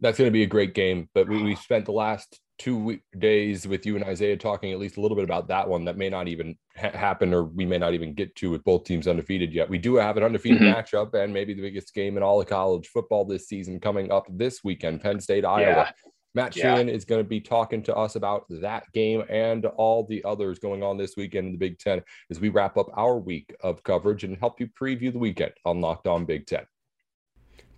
That's 0.00 0.18
going 0.18 0.28
to 0.28 0.32
be 0.32 0.42
a 0.42 0.48
great 0.48 0.74
game. 0.74 1.08
But 1.14 1.28
we, 1.28 1.42
we 1.42 1.54
spent 1.54 1.86
the 1.86 1.92
last 1.92 2.40
two 2.58 2.98
days 3.18 3.66
with 3.66 3.84
you 3.86 3.96
and 3.96 4.04
Isaiah 4.04 4.36
talking 4.36 4.72
at 4.72 4.78
least 4.78 4.96
a 4.96 5.00
little 5.00 5.16
bit 5.16 5.24
about 5.24 5.48
that 5.48 5.68
one 5.68 5.84
that 5.86 5.96
may 5.96 6.08
not 6.08 6.28
even 6.28 6.56
ha- 6.76 6.96
happen 6.96 7.34
or 7.34 7.44
we 7.44 7.66
may 7.66 7.78
not 7.78 7.94
even 7.94 8.14
get 8.14 8.36
to 8.36 8.50
with 8.50 8.62
both 8.62 8.84
teams 8.84 9.08
undefeated 9.08 9.52
yet. 9.52 9.68
We 9.68 9.78
do 9.78 9.96
have 9.96 10.16
an 10.16 10.22
undefeated 10.22 10.60
mm-hmm. 10.60 10.78
matchup 10.78 11.14
and 11.14 11.32
maybe 11.32 11.54
the 11.54 11.62
biggest 11.62 11.92
game 11.92 12.16
in 12.16 12.22
all 12.22 12.40
of 12.40 12.46
college 12.46 12.88
football 12.88 13.24
this 13.24 13.48
season 13.48 13.80
coming 13.80 14.12
up 14.12 14.26
this 14.30 14.62
weekend, 14.62 15.00
Penn 15.00 15.20
State, 15.20 15.44
Iowa. 15.44 15.66
Yeah. 15.66 15.90
Matt 16.34 16.56
yeah. 16.56 16.76
Sheehan 16.76 16.88
is 16.88 17.04
going 17.04 17.22
to 17.22 17.28
be 17.28 17.40
talking 17.40 17.82
to 17.82 17.94
us 17.94 18.14
about 18.14 18.44
that 18.48 18.84
game 18.92 19.24
and 19.28 19.66
all 19.66 20.04
the 20.04 20.24
others 20.24 20.58
going 20.58 20.82
on 20.82 20.96
this 20.96 21.14
weekend 21.16 21.46
in 21.46 21.52
the 21.52 21.58
Big 21.58 21.78
Ten 21.78 22.02
as 22.30 22.40
we 22.40 22.48
wrap 22.48 22.76
up 22.76 22.86
our 22.96 23.18
week 23.18 23.54
of 23.62 23.82
coverage 23.82 24.24
and 24.24 24.38
help 24.38 24.60
you 24.60 24.68
preview 24.68 25.12
the 25.12 25.18
weekend 25.18 25.52
on 25.64 25.80
Locked 25.80 26.06
On 26.06 26.24
Big 26.24 26.46
Ten. 26.46 26.64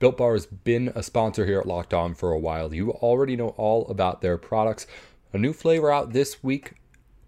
Built 0.05 0.19
Bar 0.19 0.35
has 0.35 0.45
been 0.45 0.93
a 0.95 1.03
sponsor 1.03 1.47
here 1.47 1.61
at 1.61 1.67
Locked 1.67 1.95
On 1.95 2.13
for 2.13 2.31
a 2.31 2.39
while. 2.39 2.75
You 2.75 2.91
already 2.91 3.37
know 3.37 3.55
all 3.57 3.87
about 3.87 4.21
their 4.21 4.37
products. 4.37 4.87
A 5.33 5.39
new 5.39 5.55
flavor 5.55 5.91
out 5.91 6.13
this 6.13 6.45
week 6.45 6.75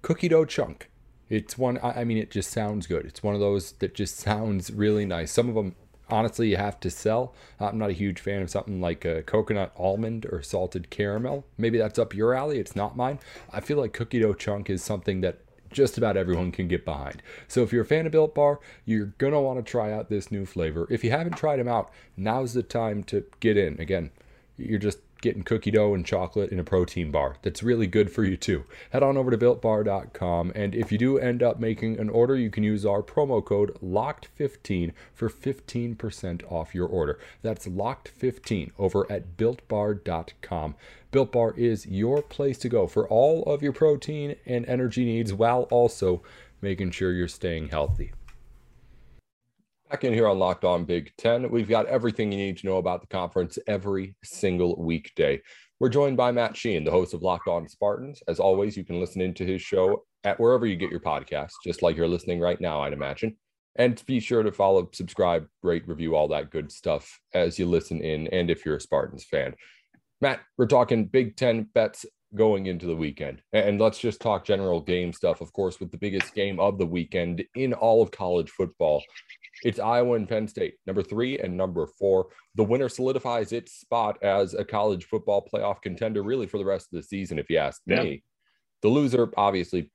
cookie 0.03 0.29
dough 0.29 0.45
chunk. 0.45 0.91
It's 1.31 1.57
one, 1.57 1.81
I 1.83 2.05
mean, 2.05 2.19
it 2.19 2.31
just 2.31 2.51
sounds 2.51 2.87
good. 2.87 3.07
It's 3.07 3.23
one 3.23 3.33
of 3.33 3.41
those 3.41 3.73
that 3.79 3.95
just 3.95 4.17
sounds 4.19 4.71
really 4.71 5.07
nice. 5.07 5.33
Some 5.33 5.49
of 5.49 5.55
them, 5.55 5.75
honestly, 6.11 6.51
you 6.51 6.59
have 6.59 6.79
to 6.81 6.91
sell. 6.91 7.35
I'm 7.59 7.79
not 7.79 7.89
a 7.89 7.95
huge 7.95 8.21
fan 8.21 8.43
of 8.43 8.51
something 8.51 8.79
like 8.79 9.07
a 9.07 9.23
coconut 9.23 9.73
almond 9.79 10.27
or 10.27 10.43
salted 10.43 10.91
caramel. 10.91 11.47
Maybe 11.57 11.79
that's 11.79 11.99
up 11.99 12.13
your 12.13 12.35
alley. 12.35 12.59
It's 12.59 12.77
not 12.77 12.95
mine. 12.95 13.21
I 13.51 13.61
feel 13.61 13.79
like 13.79 13.95
cookie 13.95 14.21
dough 14.21 14.35
chunk 14.35 14.69
is 14.69 14.85
something 14.85 15.23
that 15.23 15.39
just 15.77 15.99
about 15.99 16.17
everyone 16.17 16.51
can 16.51 16.69
get 16.69 16.87
behind. 16.87 17.23
So 17.49 17.63
if 17.63 17.71
you're 17.71 17.83
a 17.83 17.87
fan 17.87 18.07
of 18.07 18.13
Built 18.13 18.35
Bar, 18.35 18.61
you're 18.87 19.13
going 19.19 19.35
to 19.35 19.41
want 19.41 19.59
to 19.59 19.71
try 19.71 19.93
out 19.93 20.09
this 20.09 20.33
new 20.33 20.47
flavor. 20.47 20.87
If 20.91 21.05
you 21.05 21.11
haven't 21.11 21.37
tried 21.37 21.59
them 21.59 21.69
out, 21.69 21.93
now's 22.17 22.55
the 22.55 22.63
time 22.63 23.05
to 23.05 23.25
get 23.41 23.59
in. 23.59 23.79
Again, 23.79 24.11
you're 24.57 24.79
just 24.79 25.01
getting 25.21 25.43
cookie 25.43 25.71
dough 25.71 25.95
and 25.95 26.05
chocolate 26.05 26.51
in 26.51 26.59
a 26.59 26.65
protein 26.65 27.11
bar. 27.11 27.37
That's 27.43 27.63
really 27.63 27.87
good 27.87 28.11
for 28.11 28.25
you 28.25 28.37
too. 28.37 28.65
Head 28.91 29.03
on 29.03 29.17
over 29.17 29.31
to 29.31 29.39
builtbar.com 29.39 30.53
and 30.55 30.75
if 30.75 30.93
you 30.93 30.99
do 30.99 31.19
end 31.19 31.43
up 31.43 31.59
making 31.59 31.99
an 31.99 32.09
order, 32.09 32.37
you 32.37 32.51
can 32.51 32.65
use 32.65 32.87
our 32.87 33.03
promo 33.03 33.45
code 33.45 33.77
LOCKED15 33.83 34.93
for 35.15 35.29
15% 35.29 36.53
off 36.53 36.75
your 36.75 36.87
order. 36.87 37.19
That's 37.43 37.67
LOCKED15 37.67 38.73
over 38.79 39.11
at 39.11 39.37
builtbar.com. 39.37 40.75
Built 41.11 41.33
Bar 41.33 41.55
is 41.57 41.87
your 41.87 42.21
place 42.23 42.59
to 42.59 42.69
go 42.69 42.87
for 42.87 43.09
all 43.09 43.43
of 43.45 43.63
your 43.63 43.73
protein 43.73 44.37
and 44.45 44.67
energy 44.67 45.05
needs 45.05 45.33
while 45.33 45.63
also 45.65 46.23
making 46.61 46.91
sure 46.91 47.13
you're 47.13 47.29
staying 47.29 47.69
healthy. 47.69 48.13
Back 49.91 50.03
in 50.03 50.13
here 50.13 50.27
on 50.27 50.41
Locked 50.41 50.65
On 50.65 50.85
Big 50.85 51.13
Ten, 51.17 51.49
we've 51.49 51.69
got 51.69 51.87
everything 51.87 52.33
you 52.33 52.39
need 52.39 52.59
to 52.59 52.67
know 52.67 52.79
about 52.79 53.03
the 53.03 53.07
conference 53.07 53.57
every 53.69 54.17
single 54.25 54.75
weekday. 54.83 55.41
We're 55.79 55.91
joined 55.91 56.17
by 56.17 56.33
Matt 56.33 56.57
Sheehan, 56.57 56.83
the 56.83 56.91
host 56.91 57.15
of 57.15 57.23
Locked 57.23 57.47
On 57.47 57.69
Spartans. 57.69 58.21
As 58.27 58.41
always, 58.41 58.77
you 58.77 58.83
can 58.83 58.99
listen 58.99 59.21
into 59.21 59.45
his 59.45 59.63
show 59.63 60.03
at 60.25 60.41
wherever 60.41 60.67
you 60.67 60.75
get 60.75 60.91
your 60.91 60.99
podcasts, 60.99 61.53
just 61.63 61.83
like 61.83 61.97
you're 61.97 62.09
listening 62.09 62.41
right 62.41 62.61
now, 62.61 62.83
I'd 62.83 62.95
imagine. 62.95 63.37
And 63.77 64.03
be 64.07 64.19
sure 64.19 64.43
to 64.43 64.51
follow, 64.51 64.89
subscribe, 64.93 65.47
rate, 65.63 65.87
review, 65.87 66.17
all 66.17 66.27
that 66.29 66.51
good 66.51 66.73
stuff 66.73 67.21
as 67.33 67.57
you 67.57 67.67
listen 67.67 68.01
in, 68.01 68.27
and 68.29 68.51
if 68.51 68.67
you're 68.67 68.77
a 68.77 68.81
Spartans 68.81 69.23
fan. 69.23 69.55
Matt, 70.21 70.41
we're 70.59 70.67
talking 70.67 71.05
Big 71.05 71.37
Ten 71.37 71.69
bets 71.75 72.05
going 72.35 72.67
into 72.67 72.87
the 72.87 72.97
weekend. 72.97 73.41
And 73.53 73.81
let's 73.81 73.99
just 73.99 74.21
talk 74.21 74.45
general 74.45 74.81
game 74.81 75.13
stuff, 75.13 75.41
of 75.41 75.53
course, 75.53 75.81
with 75.81 75.91
the 75.91 75.99
biggest 75.99 76.35
game 76.35 76.59
of 76.59 76.79
the 76.79 76.87
weekend 76.87 77.45
in 77.55 77.73
all 77.73 78.03
of 78.03 78.11
college 78.11 78.51
football. 78.51 79.03
It's 79.63 79.79
Iowa 79.79 80.17
and 80.17 80.29
Penn 80.29 80.49
State, 80.49 80.75
number 80.87 81.03
three 81.03 81.39
and 81.39 81.57
number 81.57 81.87
four. 81.99 82.29
The 82.57 82.65
winner 82.65 82.89
solidifies 82.89 83.53
its 83.53 83.73
spot 83.73 84.23
as 84.23 84.55
a 84.55 84.65
college 84.65 85.05
football 85.05 85.49
playoff 85.53 85.81
contender, 85.81 86.23
really, 86.23 86.47
for 86.47 86.59
the 86.59 86.65
rest 86.65 86.89
of 86.93 86.97
the 86.99 87.03
season, 87.03 87.39
if 87.39 87.49
you 87.49 87.59
ask 87.59 87.81
yeah. 87.87 88.03
me. 88.03 88.23
The 88.83 88.89
loser, 88.89 89.33
obviously, 89.37 89.91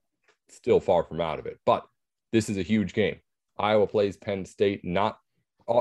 still 0.49 0.79
far 0.79 1.03
from 1.03 1.21
out 1.21 1.39
of 1.39 1.45
it, 1.45 1.59
but 1.65 1.85
this 2.31 2.49
is 2.49 2.57
a 2.57 2.63
huge 2.63 2.93
game. 2.93 3.17
Iowa 3.59 3.85
plays 3.85 4.17
Penn 4.17 4.45
State 4.45 4.83
not 4.83 5.17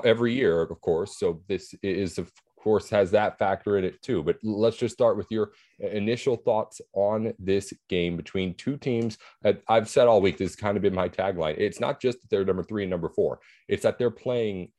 every 0.04 0.34
year, 0.34 0.60
of 0.60 0.80
course. 0.80 1.18
So 1.18 1.42
this 1.48 1.74
is, 1.82 2.18
of 2.18 2.30
course, 2.60 2.88
has 2.90 3.10
that 3.10 3.38
factor 3.38 3.78
in 3.78 3.84
it 3.84 4.00
too. 4.02 4.22
But 4.22 4.38
let's 4.42 4.76
just 4.76 4.94
start 4.94 5.16
with 5.16 5.26
your 5.30 5.52
initial 5.78 6.36
thoughts 6.36 6.80
on 6.92 7.32
this 7.38 7.72
game 7.88 8.16
between 8.16 8.54
two 8.54 8.76
teams. 8.76 9.18
I've 9.68 9.88
said 9.88 10.06
all 10.06 10.20
week, 10.20 10.38
this 10.38 10.52
has 10.52 10.56
kind 10.56 10.76
of 10.76 10.82
been 10.82 10.94
my 10.94 11.08
tagline. 11.08 11.56
It's 11.58 11.80
not 11.80 12.00
just 12.00 12.20
that 12.20 12.30
they're 12.30 12.44
number 12.44 12.62
three 12.62 12.84
and 12.84 12.90
number 12.90 13.08
four, 13.08 13.40
it's 13.68 13.82
that 13.82 13.98
they're 13.98 14.10
playing 14.10 14.70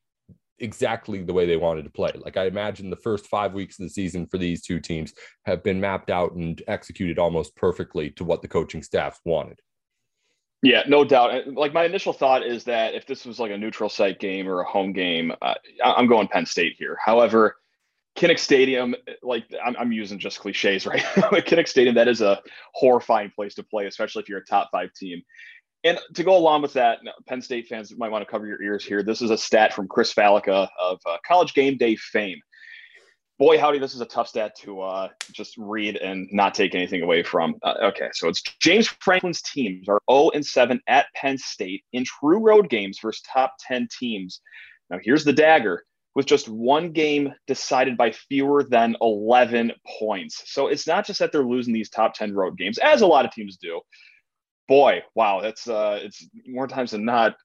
exactly 0.60 1.24
the 1.24 1.34
way 1.34 1.46
they 1.46 1.58
wanted 1.58 1.84
to 1.84 1.90
play. 1.90 2.12
Like 2.16 2.38
I 2.38 2.46
imagine 2.46 2.90
the 2.90 2.96
first 2.96 3.26
five 3.28 3.54
weeks 3.54 3.80
of 3.80 3.86
the 3.86 3.90
season 3.90 4.28
for 4.28 4.38
these 4.38 4.62
two 4.62 4.80
teams 4.80 5.14
have 5.46 5.64
been 5.64 5.82
mapped 5.82 6.12
out 6.12 6.34
and 6.34 6.62
executed 6.68 7.18
almost 7.20 7.56
perfectly 7.56 8.12
to 8.12 8.24
what 8.24 8.42
the 8.42 8.48
coaching 8.48 8.84
staffs 8.84 9.20
wanted. 9.26 9.60
Yeah, 10.64 10.84
no 10.88 11.04
doubt. 11.04 11.48
Like 11.48 11.74
my 11.74 11.86
initial 11.86 12.14
thought 12.14 12.46
is 12.46 12.64
that 12.66 12.94
if 12.94 13.08
this 13.08 13.26
was 13.26 13.40
like 13.40 13.52
a 13.52 13.58
neutral 13.58 13.90
site 13.90 14.20
game 14.20 14.48
or 14.48 14.62
a 14.62 14.70
home 14.70 14.94
game, 14.94 15.34
uh, 15.42 15.56
I'm 15.84 16.06
going 16.06 16.28
Penn 16.28 16.46
State 16.46 16.76
here. 16.78 16.98
However, 17.04 17.56
Kinnick 18.18 18.40
Stadium, 18.40 18.96
like 19.24 19.46
I'm, 19.64 19.76
I'm 19.78 19.92
using 19.92 20.20
just 20.20 20.40
cliches 20.40 20.86
right. 20.86 21.02
Kinnick 21.02 21.68
Stadium, 21.68 21.96
that 21.96 22.08
is 22.08 22.22
a 22.22 22.42
horrifying 22.74 23.32
place 23.36 23.56
to 23.56 23.64
play, 23.64 23.86
especially 23.86 24.22
if 24.22 24.30
you're 24.30 24.40
a 24.40 24.46
top 24.46 24.70
five 24.72 24.94
team. 24.94 25.22
And 25.84 25.98
to 26.14 26.24
go 26.24 26.38
along 26.38 26.62
with 26.62 26.74
that, 26.74 27.00
Penn 27.28 27.42
State 27.42 27.68
fans 27.68 27.92
might 27.98 28.12
want 28.12 28.24
to 28.24 28.30
cover 28.30 28.46
your 28.46 28.62
ears 28.62 28.86
here. 28.86 29.02
This 29.02 29.22
is 29.22 29.32
a 29.32 29.38
stat 29.38 29.74
from 29.74 29.88
Chris 29.88 30.14
Fallica 30.14 30.68
of 30.80 31.00
uh, 31.08 31.18
College 31.26 31.54
Game 31.56 31.78
Day 31.78 31.96
fame. 31.96 32.40
Boy, 33.40 33.58
howdy, 33.58 33.80
this 33.80 33.96
is 33.96 34.02
a 34.02 34.06
tough 34.06 34.28
stat 34.28 34.56
to 34.60 34.82
uh, 34.82 35.08
just 35.32 35.58
read 35.58 35.96
and 35.96 36.28
not 36.32 36.54
take 36.54 36.76
anything 36.76 37.02
away 37.02 37.24
from. 37.24 37.56
Uh, 37.64 37.74
okay, 37.82 38.10
so 38.14 38.28
it's 38.28 38.44
James 38.62 38.88
Franklin's 38.88 39.42
teams 39.42 39.90
are 39.90 40.00
0 40.12 40.30
and 40.36 40.46
7 40.46 40.80
at 40.86 41.08
Penn 41.16 41.40
State 41.40 41.84
in 41.94 42.06
true 42.06 42.38
road 42.38 42.70
games 42.70 43.00
versus 43.02 43.24
top 43.24 43.56
10 43.68 43.88
teams. 44.00 44.42
Now, 44.92 45.00
here's 45.02 45.24
the 45.24 45.34
dagger 45.34 45.86
with 46.16 46.26
just 46.26 46.50
one 46.50 46.92
game 46.92 47.34
decided 47.48 47.98
by 47.98 48.12
fewer 48.12 48.64
than 48.64 48.96
11 49.02 49.72
points. 50.00 50.44
So 50.46 50.68
it's 50.68 50.88
not 50.88 51.06
just 51.06 51.20
that 51.20 51.32
they're 51.32 51.44
losing 51.44 51.74
these 51.74 51.90
top 51.90 52.14
10 52.14 52.34
road 52.34 52.58
games, 52.58 52.78
as 52.78 53.02
a 53.02 53.08
lot 53.08 53.26
of 53.26 53.32
teams 53.32 53.58
do. 53.58 53.82
Boy, 54.68 55.04
wow, 55.16 55.42
that's 55.42 55.68
uh, 55.68 56.00
it's 56.02 56.26
more 56.46 56.68
times 56.68 56.92
than 56.92 57.06
not 57.06 57.36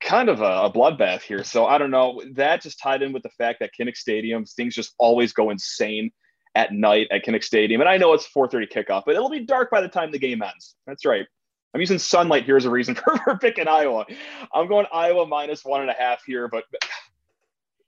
kind 0.00 0.28
of 0.28 0.40
a, 0.40 0.44
a, 0.44 0.72
bloodbath 0.72 1.22
here. 1.22 1.44
So 1.44 1.66
I 1.66 1.78
don't 1.78 1.90
know. 1.90 2.22
That 2.34 2.62
just 2.62 2.80
tied 2.80 3.02
in 3.02 3.12
with 3.12 3.22
the 3.22 3.30
fact 3.30 3.60
that 3.60 3.70
Kinnick 3.78 3.96
Stadium, 3.96 4.44
things 4.44 4.74
just 4.74 4.94
always 4.98 5.32
go 5.32 5.50
insane 5.50 6.10
at 6.54 6.72
night 6.72 7.08
at 7.10 7.24
Kinnick 7.24 7.44
Stadium. 7.44 7.80
And 7.80 7.88
I 7.88 7.96
know 7.96 8.12
it's 8.12 8.26
4:30 8.26 8.70
kickoff, 8.72 9.02
but 9.06 9.14
it'll 9.14 9.30
be 9.30 9.40
dark 9.40 9.70
by 9.70 9.80
the 9.80 9.88
time 9.88 10.10
the 10.10 10.18
game 10.18 10.42
ends. 10.42 10.74
That's 10.86 11.04
right. 11.04 11.26
I'm 11.72 11.80
using 11.80 11.98
sunlight 11.98 12.44
here 12.44 12.56
as 12.56 12.64
a 12.64 12.70
reason 12.70 12.94
for, 13.04 13.16
for 13.18 13.38
picking 13.38 13.68
Iowa. 13.68 14.06
I'm 14.52 14.68
going 14.68 14.86
Iowa 14.92 15.26
minus 15.26 15.64
one 15.64 15.82
and 15.82 15.90
a 15.90 15.94
half 15.94 16.22
here, 16.24 16.48
but 16.48 16.64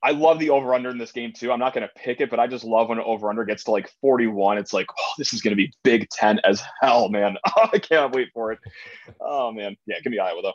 I 0.03 0.11
love 0.11 0.37
the 0.39 0.49
over 0.49 0.73
under 0.73 0.89
in 0.89 0.97
this 0.97 1.11
game 1.11 1.31
too. 1.31 1.51
I'm 1.51 1.59
not 1.59 1.73
going 1.73 1.87
to 1.87 1.93
pick 1.95 2.19
it, 2.19 2.29
but 2.29 2.39
I 2.39 2.47
just 2.47 2.65
love 2.65 2.89
when 2.89 2.97
an 2.97 3.05
over 3.07 3.29
under 3.29 3.45
gets 3.45 3.63
to 3.65 3.71
like 3.71 3.89
41. 4.01 4.57
It's 4.57 4.73
like, 4.73 4.87
oh, 4.99 5.11
this 5.17 5.33
is 5.33 5.41
going 5.41 5.53
to 5.53 5.55
be 5.55 5.71
Big 5.83 6.09
Ten 6.09 6.39
as 6.43 6.61
hell, 6.81 7.09
man. 7.09 7.37
Oh, 7.55 7.69
I 7.73 7.79
can't 7.79 8.13
wait 8.13 8.29
for 8.33 8.51
it. 8.51 8.59
Oh 9.21 9.51
man, 9.51 9.75
yeah, 9.85 9.99
give 10.03 10.11
me 10.11 10.19
Iowa 10.19 10.41
though. 10.41 10.53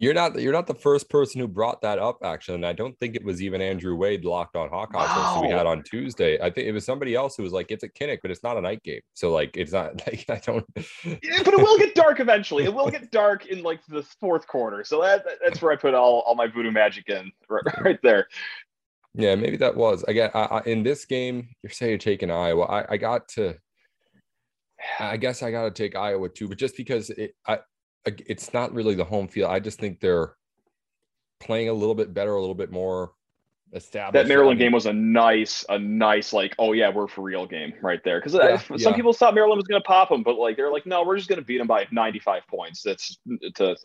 You're 0.00 0.14
not 0.14 0.40
you're 0.40 0.52
not 0.52 0.66
the 0.66 0.74
first 0.74 1.10
person 1.10 1.42
who 1.42 1.46
brought 1.46 1.82
that 1.82 1.98
up 1.98 2.18
actually, 2.24 2.54
and 2.54 2.66
I 2.66 2.72
don't 2.72 2.98
think 2.98 3.16
it 3.16 3.22
was 3.22 3.42
even 3.42 3.60
Andrew 3.60 3.94
Wade 3.94 4.24
locked 4.24 4.56
on 4.56 4.70
Hawkeyes 4.70 4.94
wow. 4.94 5.42
we 5.42 5.50
had 5.50 5.66
on 5.66 5.82
Tuesday. 5.82 6.40
I 6.40 6.48
think 6.48 6.66
it 6.66 6.72
was 6.72 6.86
somebody 6.86 7.14
else 7.14 7.36
who 7.36 7.42
was 7.42 7.52
like, 7.52 7.70
"It's 7.70 7.84
a 7.84 7.88
Kinnick, 7.88 8.20
but 8.22 8.30
it's 8.30 8.42
not 8.42 8.56
a 8.56 8.62
night 8.62 8.82
game." 8.82 9.02
So 9.12 9.30
like, 9.30 9.58
it's 9.58 9.72
not 9.72 9.96
like 10.06 10.24
I 10.30 10.40
don't. 10.44 10.64
yeah, 11.04 11.42
but 11.44 11.52
it 11.52 11.60
will 11.60 11.76
get 11.76 11.94
dark 11.94 12.18
eventually. 12.20 12.64
It 12.64 12.72
will 12.72 12.90
get 12.90 13.10
dark 13.10 13.44
in 13.46 13.62
like 13.62 13.84
the 13.88 14.02
fourth 14.02 14.46
quarter. 14.46 14.84
So 14.84 15.02
that 15.02 15.26
that's 15.44 15.60
where 15.60 15.70
I 15.70 15.76
put 15.76 15.92
all 15.92 16.20
all 16.20 16.34
my 16.34 16.46
voodoo 16.46 16.70
magic 16.70 17.10
in 17.10 17.30
right, 17.50 17.80
right 17.82 17.98
there. 18.02 18.26
Yeah, 19.14 19.34
maybe 19.34 19.56
that 19.56 19.76
was 19.76 20.04
again 20.04 20.30
I, 20.34 20.42
I, 20.42 20.62
in 20.66 20.82
this 20.82 21.04
game. 21.04 21.48
You're 21.62 21.70
saying 21.70 21.90
you're 21.90 21.98
taking 21.98 22.30
Iowa. 22.30 22.64
I, 22.64 22.92
I 22.92 22.96
got 22.96 23.28
to. 23.30 23.56
I 24.98 25.16
guess 25.16 25.42
I 25.42 25.50
got 25.50 25.64
to 25.64 25.70
take 25.70 25.94
Iowa 25.94 26.28
too, 26.28 26.48
but 26.48 26.58
just 26.58 26.76
because 26.76 27.10
it, 27.10 27.34
I, 27.46 27.58
it's 28.06 28.54
not 28.54 28.72
really 28.72 28.94
the 28.94 29.04
home 29.04 29.28
field. 29.28 29.50
I 29.50 29.60
just 29.60 29.78
think 29.78 30.00
they're 30.00 30.36
playing 31.38 31.68
a 31.68 31.72
little 31.72 31.94
bit 31.94 32.14
better, 32.14 32.34
a 32.34 32.40
little 32.40 32.54
bit 32.54 32.70
more 32.70 33.12
established. 33.72 34.12
That 34.14 34.28
Maryland 34.28 34.58
game 34.58 34.72
was 34.72 34.86
a 34.86 34.92
nice, 34.92 35.64
a 35.68 35.78
nice 35.78 36.32
like, 36.32 36.54
oh 36.58 36.72
yeah, 36.72 36.90
we're 36.90 37.08
for 37.08 37.22
real 37.22 37.46
game 37.46 37.72
right 37.82 38.00
there. 38.04 38.20
Because 38.20 38.34
yeah, 38.34 38.58
some 38.58 38.78
yeah. 38.78 38.92
people 38.94 39.12
thought 39.12 39.34
Maryland 39.34 39.58
was 39.58 39.66
going 39.66 39.80
to 39.80 39.86
pop 39.86 40.08
them, 40.08 40.22
but 40.22 40.36
like 40.36 40.56
they're 40.56 40.72
like, 40.72 40.86
no, 40.86 41.04
we're 41.04 41.16
just 41.16 41.28
going 41.28 41.38
to 41.38 41.44
beat 41.44 41.58
them 41.58 41.66
by 41.66 41.86
95 41.90 42.42
points. 42.48 42.82
That's 42.82 43.18
to 43.54 43.70
uh, 43.70 43.76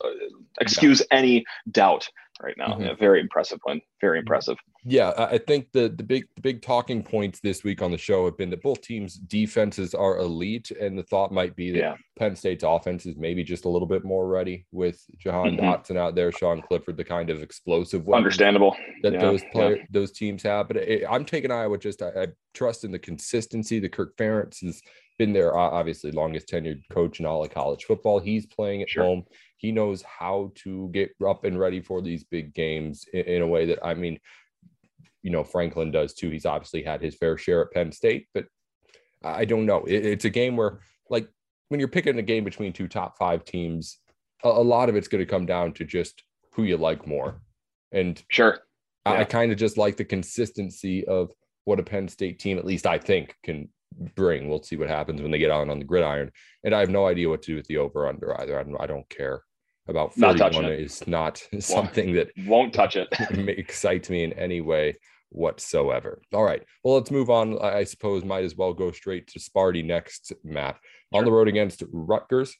excuse 0.60 1.00
yeah. 1.00 1.18
any 1.18 1.44
doubt 1.70 2.08
right 2.42 2.54
now. 2.56 2.68
Mm-hmm. 2.68 2.82
Yeah, 2.82 2.94
very 2.98 3.20
impressive 3.20 3.58
win. 3.66 3.80
Very 4.00 4.18
mm-hmm. 4.18 4.22
impressive. 4.22 4.56
Yeah, 4.84 5.12
I 5.16 5.38
think 5.38 5.68
the 5.72 5.88
the 5.88 6.02
big 6.02 6.24
the 6.36 6.42
big 6.42 6.62
talking 6.62 7.02
points 7.02 7.40
this 7.40 7.64
week 7.64 7.82
on 7.82 7.90
the 7.90 7.98
show 7.98 8.24
have 8.26 8.36
been 8.36 8.50
that 8.50 8.62
both 8.62 8.80
teams' 8.82 9.14
defenses 9.14 9.94
are 9.94 10.18
elite, 10.18 10.70
and 10.70 10.98
the 10.98 11.02
thought 11.04 11.32
might 11.32 11.56
be 11.56 11.72
that 11.72 11.78
yeah. 11.78 11.94
Penn 12.18 12.36
State's 12.36 12.64
offense 12.64 13.06
is 13.06 13.16
maybe 13.16 13.42
just 13.42 13.64
a 13.64 13.68
little 13.68 13.88
bit 13.88 14.04
more 14.04 14.28
ready 14.28 14.66
with 14.72 15.02
Jahan 15.18 15.56
mm-hmm. 15.56 15.64
Dotson 15.64 15.96
out 15.96 16.14
there, 16.14 16.30
Sean 16.32 16.62
Clifford, 16.62 16.96
the 16.96 17.04
kind 17.04 17.30
of 17.30 17.42
explosive 17.42 18.08
understandable 18.08 18.76
that 19.02 19.14
yeah. 19.14 19.20
those 19.20 19.42
player 19.52 19.78
those 19.90 20.12
teams 20.12 20.42
have. 20.42 20.68
But 20.68 20.78
it, 20.78 21.04
I'm 21.08 21.24
taking 21.24 21.50
Iowa. 21.50 21.78
Just 21.78 22.02
I, 22.02 22.08
I, 22.08 22.26
trust 22.54 22.84
in 22.84 22.92
the 22.92 22.98
consistency. 22.98 23.78
The 23.80 23.88
Kirk 23.88 24.16
Ferentz 24.16 24.64
has 24.64 24.80
been 25.18 25.32
there, 25.32 25.56
obviously 25.56 26.10
longest 26.10 26.48
tenured 26.48 26.82
coach 26.90 27.20
in 27.20 27.26
all 27.26 27.44
of 27.44 27.50
college 27.50 27.84
football. 27.84 28.18
He's 28.18 28.46
playing 28.46 28.82
at 28.82 28.90
sure. 28.90 29.04
home 29.04 29.24
he 29.56 29.72
knows 29.72 30.02
how 30.02 30.52
to 30.56 30.88
get 30.92 31.10
up 31.26 31.44
and 31.44 31.58
ready 31.58 31.80
for 31.80 32.02
these 32.02 32.24
big 32.24 32.54
games 32.54 33.04
in, 33.12 33.22
in 33.22 33.42
a 33.42 33.46
way 33.46 33.66
that 33.66 33.84
I 33.84 33.94
mean, 33.94 34.18
you 35.22 35.30
know, 35.30 35.42
Franklin 35.44 35.90
does 35.90 36.14
too. 36.14 36.30
He's 36.30 36.46
obviously 36.46 36.82
had 36.82 37.02
his 37.02 37.16
fair 37.16 37.36
share 37.36 37.62
at 37.62 37.72
Penn 37.72 37.90
State, 37.90 38.28
but 38.32 38.46
I 39.24 39.44
don't 39.44 39.66
know. 39.66 39.84
It, 39.84 40.06
it's 40.06 40.24
a 40.24 40.30
game 40.30 40.56
where, 40.56 40.80
like, 41.10 41.28
when 41.68 41.80
you're 41.80 41.88
picking 41.88 42.18
a 42.18 42.22
game 42.22 42.44
between 42.44 42.72
two 42.72 42.86
top 42.86 43.18
five 43.18 43.44
teams, 43.44 43.98
a, 44.44 44.48
a 44.48 44.50
lot 44.50 44.88
of 44.88 44.94
it's 44.94 45.08
going 45.08 45.24
to 45.24 45.30
come 45.30 45.46
down 45.46 45.72
to 45.72 45.84
just 45.84 46.22
who 46.52 46.62
you 46.62 46.76
like 46.76 47.08
more. 47.08 47.40
And 47.90 48.22
sure, 48.30 48.60
yeah. 49.04 49.12
I, 49.12 49.20
I 49.20 49.24
kind 49.24 49.50
of 49.50 49.58
just 49.58 49.78
like 49.78 49.96
the 49.96 50.04
consistency 50.04 51.04
of 51.06 51.32
what 51.64 51.80
a 51.80 51.82
Penn 51.82 52.06
State 52.06 52.38
team, 52.38 52.58
at 52.58 52.64
least 52.64 52.86
I 52.86 52.98
think, 52.98 53.34
can 53.42 53.68
bring. 54.14 54.48
We'll 54.48 54.62
see 54.62 54.76
what 54.76 54.88
happens 54.88 55.20
when 55.20 55.32
they 55.32 55.38
get 55.38 55.50
on 55.50 55.70
on 55.70 55.80
the 55.80 55.84
gridiron. 55.84 56.30
And 56.62 56.72
I 56.74 56.80
have 56.80 56.90
no 56.90 57.06
idea 57.06 57.28
what 57.28 57.42
to 57.42 57.52
do 57.52 57.56
with 57.56 57.66
the 57.66 57.78
over 57.78 58.06
under 58.06 58.40
either. 58.40 58.60
I 58.60 58.62
don't, 58.62 58.80
I 58.80 58.86
don't 58.86 59.08
care 59.08 59.42
about 59.88 60.14
41 60.14 60.62
not 60.62 60.72
is 60.72 61.06
not 61.06 61.48
something 61.60 62.12
that 62.14 62.30
won't 62.46 62.74
touch 62.74 62.96
it. 62.96 63.08
excites 63.58 64.10
me 64.10 64.24
in 64.24 64.32
any 64.34 64.60
way 64.60 64.96
whatsoever. 65.30 66.20
All 66.32 66.44
right. 66.44 66.62
Well, 66.82 66.94
let's 66.94 67.10
move 67.10 67.30
on. 67.30 67.58
I 67.60 67.84
suppose 67.84 68.24
might 68.24 68.44
as 68.44 68.56
well 68.56 68.72
go 68.72 68.92
straight 68.92 69.26
to 69.28 69.38
Sparty 69.38 69.84
next, 69.84 70.32
Matt. 70.44 70.78
Sure. 71.12 71.18
On 71.18 71.24
the 71.24 71.32
road 71.32 71.48
against 71.48 71.82
Rutgers. 71.92 72.56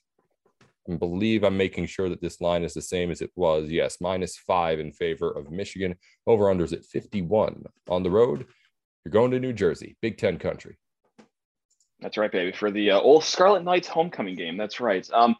I 0.88 0.94
believe 0.94 1.42
I'm 1.42 1.56
making 1.56 1.86
sure 1.86 2.08
that 2.08 2.20
this 2.20 2.40
line 2.40 2.62
is 2.62 2.74
the 2.74 2.82
same 2.82 3.10
as 3.10 3.20
it 3.20 3.30
was. 3.34 3.68
Yes, 3.68 3.96
minus 4.00 4.36
five 4.36 4.78
in 4.78 4.92
favor 4.92 5.30
of 5.30 5.50
Michigan. 5.50 5.96
Over 6.26 6.44
unders 6.44 6.72
at 6.72 6.84
51. 6.84 7.64
On 7.88 8.02
the 8.04 8.10
road, 8.10 8.46
you're 9.04 9.10
going 9.10 9.32
to 9.32 9.40
New 9.40 9.52
Jersey, 9.52 9.96
Big 10.00 10.16
Ten 10.16 10.38
country. 10.38 10.78
That's 12.00 12.18
right, 12.18 12.30
baby. 12.30 12.52
For 12.52 12.70
the 12.70 12.92
uh, 12.92 13.00
old 13.00 13.24
Scarlet 13.24 13.64
Knights 13.64 13.88
homecoming 13.88 14.36
game. 14.36 14.56
That's 14.56 14.80
right. 14.80 15.08
Um, 15.12 15.34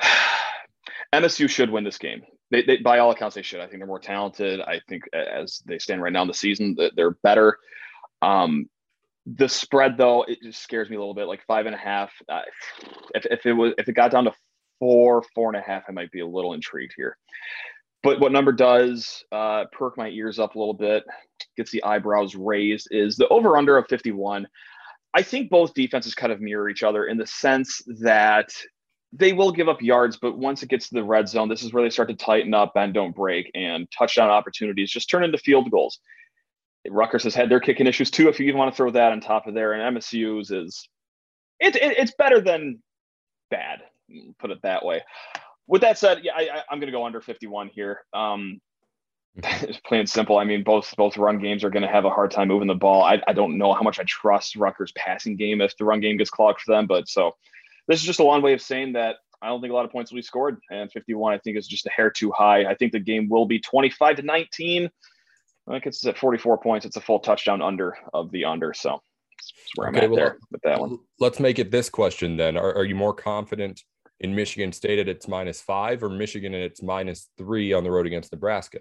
MSU 1.12 1.48
should 1.48 1.70
win 1.70 1.84
this 1.84 1.98
game. 1.98 2.22
They, 2.50 2.62
they, 2.62 2.76
by 2.78 2.98
all 2.98 3.10
accounts, 3.10 3.34
they 3.34 3.42
should. 3.42 3.60
I 3.60 3.66
think 3.66 3.78
they're 3.78 3.86
more 3.86 3.98
talented. 3.98 4.60
I 4.60 4.80
think 4.88 5.04
as 5.12 5.62
they 5.66 5.78
stand 5.78 6.02
right 6.02 6.12
now 6.12 6.22
in 6.22 6.28
the 6.28 6.34
season, 6.34 6.74
that 6.78 6.92
they're 6.96 7.16
better. 7.22 7.58
Um, 8.20 8.66
the 9.26 9.48
spread, 9.48 9.96
though, 9.96 10.22
it 10.22 10.38
just 10.42 10.62
scares 10.62 10.90
me 10.90 10.96
a 10.96 10.98
little 10.98 11.14
bit. 11.14 11.28
Like 11.28 11.44
five 11.46 11.66
and 11.66 11.74
a 11.74 11.78
half. 11.78 12.12
Uh, 12.28 12.40
if, 13.14 13.26
if 13.26 13.46
it 13.46 13.52
was, 13.52 13.72
if 13.78 13.88
it 13.88 13.94
got 13.94 14.10
down 14.10 14.24
to 14.24 14.32
four, 14.78 15.22
four 15.34 15.48
and 15.48 15.56
a 15.56 15.66
half, 15.66 15.84
I 15.88 15.92
might 15.92 16.10
be 16.10 16.20
a 16.20 16.26
little 16.26 16.54
intrigued 16.54 16.94
here. 16.96 17.16
But 18.02 18.18
what 18.18 18.32
number 18.32 18.52
does 18.52 19.22
uh, 19.30 19.64
perk 19.72 19.96
my 19.96 20.08
ears 20.08 20.38
up 20.38 20.54
a 20.54 20.58
little 20.58 20.74
bit, 20.74 21.04
gets 21.56 21.70
the 21.70 21.84
eyebrows 21.84 22.34
raised, 22.34 22.88
is 22.90 23.16
the 23.16 23.28
over 23.28 23.56
under 23.56 23.76
of 23.76 23.86
51. 23.88 24.46
I 25.14 25.22
think 25.22 25.50
both 25.50 25.74
defenses 25.74 26.14
kind 26.14 26.32
of 26.32 26.40
mirror 26.40 26.68
each 26.68 26.82
other 26.82 27.06
in 27.06 27.16
the 27.16 27.26
sense 27.26 27.82
that 28.00 28.48
they 29.12 29.32
will 29.32 29.52
give 29.52 29.68
up 29.68 29.82
yards, 29.82 30.16
but 30.16 30.38
once 30.38 30.62
it 30.62 30.70
gets 30.70 30.88
to 30.88 30.94
the 30.94 31.04
red 31.04 31.28
zone, 31.28 31.48
this 31.48 31.62
is 31.62 31.72
where 31.72 31.82
they 31.82 31.90
start 31.90 32.08
to 32.08 32.14
tighten 32.14 32.54
up, 32.54 32.72
and 32.76 32.94
don't 32.94 33.14
break, 33.14 33.50
and 33.54 33.86
touchdown 33.96 34.30
opportunities 34.30 34.90
just 34.90 35.10
turn 35.10 35.22
into 35.22 35.38
field 35.38 35.70
goals. 35.70 35.98
Rutgers 36.88 37.24
has 37.24 37.34
had 37.34 37.48
their 37.48 37.60
kicking 37.60 37.86
issues 37.86 38.10
too. 38.10 38.28
If 38.28 38.40
you 38.40 38.46
even 38.46 38.58
want 38.58 38.72
to 38.72 38.76
throw 38.76 38.90
that 38.90 39.12
on 39.12 39.20
top 39.20 39.46
of 39.46 39.54
there, 39.54 39.72
and 39.74 39.96
MSU's 39.96 40.50
is 40.50 40.88
it, 41.60 41.76
it 41.76 41.98
it's 41.98 42.14
better 42.18 42.40
than 42.40 42.82
bad. 43.50 43.80
Put 44.38 44.50
it 44.50 44.62
that 44.62 44.84
way. 44.84 45.02
With 45.66 45.82
that 45.82 45.98
said, 45.98 46.20
yeah, 46.22 46.32
I, 46.34 46.62
am 46.70 46.80
going 46.80 46.86
to 46.86 46.92
go 46.92 47.06
under 47.06 47.20
51 47.20 47.68
here. 47.68 48.00
Um, 48.12 48.60
it's 49.36 49.78
plain 49.86 50.00
and 50.00 50.10
simple. 50.10 50.38
I 50.38 50.44
mean, 50.44 50.64
both 50.64 50.92
both 50.96 51.16
run 51.16 51.38
games 51.38 51.62
are 51.64 51.70
going 51.70 51.84
to 51.84 51.88
have 51.88 52.04
a 52.04 52.10
hard 52.10 52.30
time 52.30 52.48
moving 52.48 52.68
the 52.68 52.74
ball. 52.74 53.02
I, 53.02 53.22
I 53.28 53.32
don't 53.32 53.58
know 53.58 53.72
how 53.74 53.82
much 53.82 54.00
I 54.00 54.04
trust 54.04 54.56
Rutgers' 54.56 54.92
passing 54.96 55.36
game 55.36 55.60
if 55.60 55.76
the 55.76 55.84
run 55.84 56.00
game 56.00 56.16
gets 56.16 56.30
clogged 56.30 56.60
for 56.60 56.72
them, 56.72 56.86
but 56.86 57.08
so 57.08 57.36
this 57.88 58.00
is 58.00 58.06
just 58.06 58.20
a 58.20 58.24
long 58.24 58.42
way 58.42 58.52
of 58.52 58.60
saying 58.60 58.92
that 58.94 59.16
I 59.40 59.48
don't 59.48 59.60
think 59.60 59.72
a 59.72 59.74
lot 59.74 59.84
of 59.84 59.90
points 59.90 60.12
will 60.12 60.16
be 60.16 60.22
scored, 60.22 60.58
and 60.70 60.90
51 60.92 61.34
I 61.34 61.38
think 61.38 61.56
is 61.56 61.66
just 61.66 61.86
a 61.86 61.90
hair 61.90 62.10
too 62.10 62.30
high. 62.30 62.64
I 62.64 62.74
think 62.74 62.92
the 62.92 63.00
game 63.00 63.28
will 63.28 63.46
be 63.46 63.58
25 63.58 64.16
to 64.16 64.22
19. 64.22 64.88
I 65.68 65.72
think 65.72 65.86
it's 65.86 66.04
at 66.06 66.18
44 66.18 66.58
points. 66.58 66.86
It's 66.86 66.96
a 66.96 67.00
full 67.00 67.20
touchdown 67.20 67.62
under 67.62 67.96
of 68.14 68.30
the 68.30 68.44
under. 68.44 68.72
So 68.72 69.00
that's 69.38 69.52
where 69.74 69.88
I'm 69.88 69.96
at 69.96 70.10
well, 70.10 70.16
there 70.16 70.38
with 70.50 70.62
that 70.62 70.80
one. 70.80 70.98
Let's 71.18 71.40
make 71.40 71.58
it 71.58 71.70
this 71.70 71.88
question 71.88 72.36
then. 72.36 72.56
Are, 72.56 72.74
are 72.74 72.84
you 72.84 72.94
more 72.94 73.14
confident 73.14 73.82
in 74.20 74.34
Michigan 74.34 74.72
State 74.72 74.98
at 74.98 75.08
its 75.08 75.26
minus 75.26 75.60
five 75.60 76.02
or 76.02 76.08
Michigan 76.08 76.54
at 76.54 76.62
its 76.62 76.82
minus 76.82 77.28
three 77.36 77.72
on 77.72 77.84
the 77.84 77.90
road 77.90 78.06
against 78.06 78.32
Nebraska? 78.32 78.78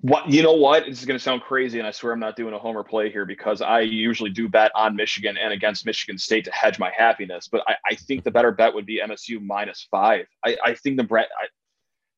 What 0.00 0.28
you 0.28 0.42
know 0.42 0.52
what? 0.52 0.84
This 0.86 1.00
is 1.00 1.06
going 1.06 1.18
to 1.18 1.22
sound 1.22 1.42
crazy, 1.42 1.78
and 1.78 1.88
I 1.88 1.90
swear 1.90 2.12
I'm 2.12 2.20
not 2.20 2.36
doing 2.36 2.52
a 2.52 2.58
homer 2.58 2.84
play 2.84 3.10
here 3.10 3.24
because 3.24 3.62
I 3.62 3.80
usually 3.80 4.30
do 4.30 4.48
bet 4.48 4.70
on 4.74 4.96
Michigan 4.96 5.38
and 5.38 5.52
against 5.52 5.86
Michigan 5.86 6.18
State 6.18 6.44
to 6.44 6.52
hedge 6.52 6.78
my 6.78 6.90
happiness. 6.94 7.48
But 7.50 7.62
I, 7.66 7.76
I 7.90 7.94
think 7.94 8.24
the 8.24 8.30
better 8.30 8.50
bet 8.50 8.74
would 8.74 8.86
be 8.86 9.00
MSU 9.00 9.40
minus 9.40 9.86
five. 9.90 10.26
I, 10.44 10.56
I 10.64 10.74
think 10.74 10.98
the 10.98 11.04
Brett. 11.04 11.28
I, 11.40 11.46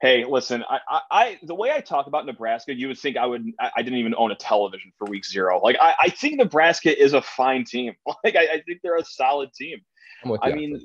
hey, 0.00 0.24
listen, 0.24 0.64
I, 0.68 0.80
I, 0.88 1.00
I, 1.10 1.38
the 1.42 1.54
way 1.54 1.70
I 1.70 1.80
talk 1.80 2.06
about 2.06 2.26
Nebraska, 2.26 2.74
you 2.74 2.88
would 2.88 2.98
think 2.98 3.16
I 3.16 3.26
would. 3.26 3.44
I, 3.60 3.70
I 3.76 3.82
didn't 3.82 3.98
even 3.98 4.14
own 4.16 4.32
a 4.32 4.36
television 4.36 4.90
for 4.98 5.06
week 5.06 5.24
zero. 5.24 5.60
Like 5.62 5.76
I, 5.80 5.94
I 6.00 6.08
think 6.08 6.36
Nebraska 6.36 7.00
is 7.00 7.12
a 7.12 7.22
fine 7.22 7.64
team. 7.64 7.94
Like 8.24 8.36
I, 8.36 8.54
I 8.54 8.62
think 8.66 8.80
they're 8.82 8.96
a 8.96 9.04
solid 9.04 9.52
team. 9.52 9.78
I 10.42 10.50
mean, 10.52 10.80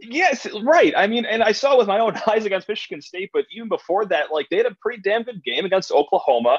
Yes, 0.00 0.46
right. 0.62 0.92
I 0.96 1.06
mean, 1.06 1.24
and 1.24 1.42
I 1.42 1.52
saw 1.52 1.76
with 1.78 1.86
my 1.86 1.98
own 1.98 2.14
eyes 2.28 2.44
against 2.44 2.68
Michigan 2.68 3.00
State, 3.00 3.30
but 3.32 3.44
even 3.54 3.68
before 3.68 4.04
that, 4.06 4.32
like 4.32 4.48
they 4.50 4.56
had 4.58 4.66
a 4.66 4.76
pretty 4.82 5.00
damn 5.02 5.22
good 5.22 5.42
game 5.44 5.64
against 5.64 5.90
Oklahoma. 5.90 6.58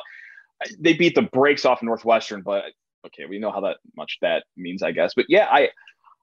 They 0.79 0.93
beat 0.93 1.15
the 1.15 1.23
brakes 1.23 1.65
off 1.65 1.83
Northwestern, 1.83 2.41
but 2.41 2.65
okay, 3.07 3.25
we 3.27 3.39
know 3.39 3.51
how 3.51 3.61
that 3.61 3.77
much 3.97 4.17
that 4.21 4.43
means, 4.57 4.81
I 4.83 4.91
guess. 4.91 5.13
But 5.15 5.25
yeah, 5.29 5.47
I 5.51 5.69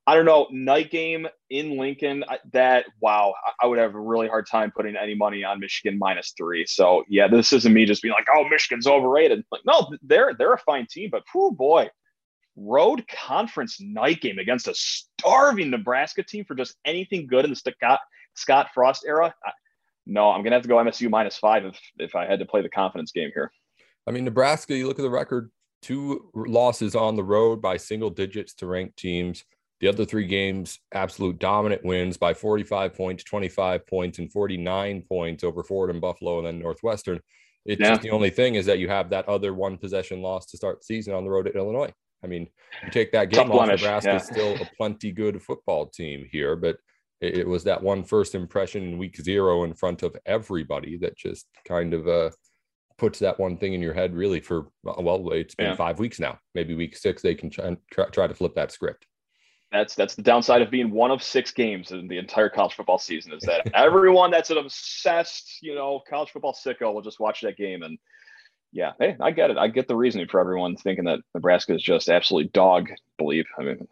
I 0.07 0.17
don't 0.17 0.25
know. 0.25 0.49
Night 0.51 0.91
game 0.91 1.29
in 1.51 1.79
Lincoln, 1.79 2.25
that 2.53 2.87
wow, 3.01 3.35
I 3.63 3.67
would 3.67 3.79
have 3.79 3.95
a 3.95 4.01
really 4.01 4.27
hard 4.29 4.49
time 4.51 4.73
putting 4.75 4.97
any 4.97 5.15
money 5.15 5.45
on 5.45 5.61
Michigan 5.61 5.99
minus 5.99 6.35
three. 6.37 6.67
So 6.67 7.05
yeah, 7.09 7.29
this 7.29 7.53
isn't 7.53 7.73
me 7.73 7.85
just 7.85 8.03
being 8.03 8.15
like, 8.15 8.27
oh, 8.35 8.49
Michigan's 8.49 8.87
overrated. 8.87 9.45
Like, 9.53 9.63
no, 9.67 9.91
they're 10.03 10.35
they're 10.37 10.55
a 10.55 10.59
fine 10.59 10.87
team, 10.91 11.11
but 11.13 11.23
oh 11.37 11.53
boy, 11.53 11.89
road 12.57 13.05
conference 13.09 13.81
night 13.81 14.21
game 14.21 14.39
against 14.39 14.69
a 14.69 14.75
starving 14.75 15.71
Nebraska 15.71 16.23
team 16.23 16.45
for 16.45 16.55
just 16.55 16.77
anything 16.85 17.27
good 17.27 17.45
in 17.45 17.51
the 17.51 17.57
Scott, 17.57 18.01
Scott 18.35 18.69
Frost 18.75 19.05
era. 19.07 19.35
I, 19.45 19.51
no, 20.07 20.31
I'm 20.31 20.43
gonna 20.43 20.57
have 20.57 20.63
to 20.63 20.69
go 20.69 20.77
MSU 20.77 21.09
minus 21.09 21.39
five 21.39 21.65
if 21.65 21.79
if 21.99 22.15
I 22.15 22.27
had 22.27 22.41
to 22.41 22.45
play 22.45 22.63
the 22.63 22.69
confidence 22.69 23.13
game 23.13 23.31
here. 23.35 23.53
I 24.07 24.11
mean, 24.11 24.25
Nebraska. 24.25 24.77
You 24.77 24.89
look 24.89 24.99
at 24.99 25.03
the 25.03 25.11
record: 25.11 25.51
two 25.81 26.31
losses 26.35 26.95
on 26.95 27.15
the 27.15 27.25
road 27.25 27.63
by 27.63 27.77
single 27.77 28.11
digits 28.11 28.55
to 28.55 28.67
ranked 28.67 28.97
teams. 28.97 29.45
The 29.81 29.89
other 29.89 30.05
three 30.05 30.27
games, 30.27 30.79
absolute 30.95 31.41
dominant 31.41 31.85
wins 31.85 32.17
by 32.17 32.35
45 32.35 32.95
points, 32.95 33.25
25 33.25 33.85
points, 33.85 34.21
and 34.21 34.31
49 34.31 35.03
points 35.09 35.43
over 35.43 35.65
Fordham 35.65 35.97
and 35.97 36.01
Buffalo, 36.01 36.39
and 36.39 36.47
then 36.47 36.61
Northwestern. 36.61 37.19
It's 37.65 37.81
yeah. 37.81 37.91
just 37.91 38.03
the 38.03 38.11
only 38.11 38.31
thing 38.31 38.55
is 38.55 38.67
that 38.67 38.79
you 38.79 38.89
have 38.89 39.11
that 39.11 39.29
other 39.29 39.53
one 39.55 39.79
possession 39.79 40.23
loss 40.23 40.47
to 40.47 40.57
start 40.57 40.81
the 40.81 40.85
season 40.85 41.15
on 41.15 41.25
the 41.25 41.31
road 41.31 41.49
at 41.49 41.57
Illinois. 41.57 41.93
I 42.25 42.27
mean, 42.27 42.49
you 42.85 42.91
take 42.91 43.13
that 43.13 43.31
game 43.31 43.49
Tough 43.49 43.57
off, 43.57 43.69
Nebraska 43.69 44.13
yeah. 44.13 44.19
still 44.19 44.55
a 44.55 44.71
plenty 44.77 45.13
good 45.13 45.43
football 45.43 45.87
team 45.87 46.27
here, 46.31 46.57
but 46.57 46.77
it, 47.21 47.39
it, 47.39 47.49
was 47.49 47.65
that 47.65 47.83
one 47.83 48.05
first 48.05 48.35
impression 48.35 48.83
in 48.85 48.99
week 48.99 49.17
zero 49.17 49.65
in 49.65 49.75
front 49.75 50.03
of 50.03 50.17
everybody 50.27 50.97
that 50.99 51.17
just 51.17 51.47
kind 51.67 51.95
of 51.95 52.09
uh, 52.09 52.31
puts 52.99 53.19
that 53.19 53.39
one 53.39 53.57
thing 53.57 53.75
in 53.75 53.83
your 53.83 53.95
head 53.95 54.15
really 54.15 54.41
for, 54.41 54.69
well, 54.83 55.31
it's 55.33 55.55
been 55.55 55.71
yeah. 55.71 55.77
five 55.77 55.99
weeks 55.99 56.21
now. 56.21 56.39
Maybe 56.55 56.75
week 56.75 56.97
six, 56.97 57.23
they 57.23 57.35
can 57.35 57.51
try, 57.51 57.77
try, 57.91 58.07
try 58.07 58.27
to 58.27 58.35
flip 58.35 58.55
that 58.55 58.73
script. 58.73 59.07
That's 59.73 59.95
that's 59.95 60.15
the 60.15 60.23
downside 60.23 60.61
of 60.61 60.71
being 60.71 60.91
one 60.91 61.11
of 61.11 61.23
six 61.23 61.51
games 61.51 61.93
in 61.93 62.07
the 62.07 62.19
entire 62.19 62.51
college 62.51 62.75
football 62.75 62.99
season 62.99 63.33
is 63.33 63.43
that 63.45 63.67
everyone 63.75 64.31
that's 64.31 64.51
an 64.51 64.59
obsessed, 64.59 65.59
you 65.63 65.75
know, 65.75 66.03
college 66.07 66.31
football 66.31 66.55
sicko 66.55 66.93
will 66.93 67.01
just 67.01 67.19
watch 67.19 67.41
that 67.41 67.57
game 67.57 67.83
and 67.83 67.99
yeah, 68.73 68.93
hey, 68.99 69.17
I 69.21 69.31
get 69.31 69.51
it. 69.51 69.59
I 69.59 69.69
get 69.69 69.87
the 69.87 69.97
reasoning 69.97 70.29
for 70.29 70.41
everyone 70.41 70.77
thinking 70.77 71.05
that 71.05 71.21
Nebraska 71.35 71.75
is 71.75 71.83
just 71.83 72.09
absolutely 72.09 72.51
dog 72.51 72.89
believe. 73.19 73.45
I 73.59 73.63
mean, 73.63 73.87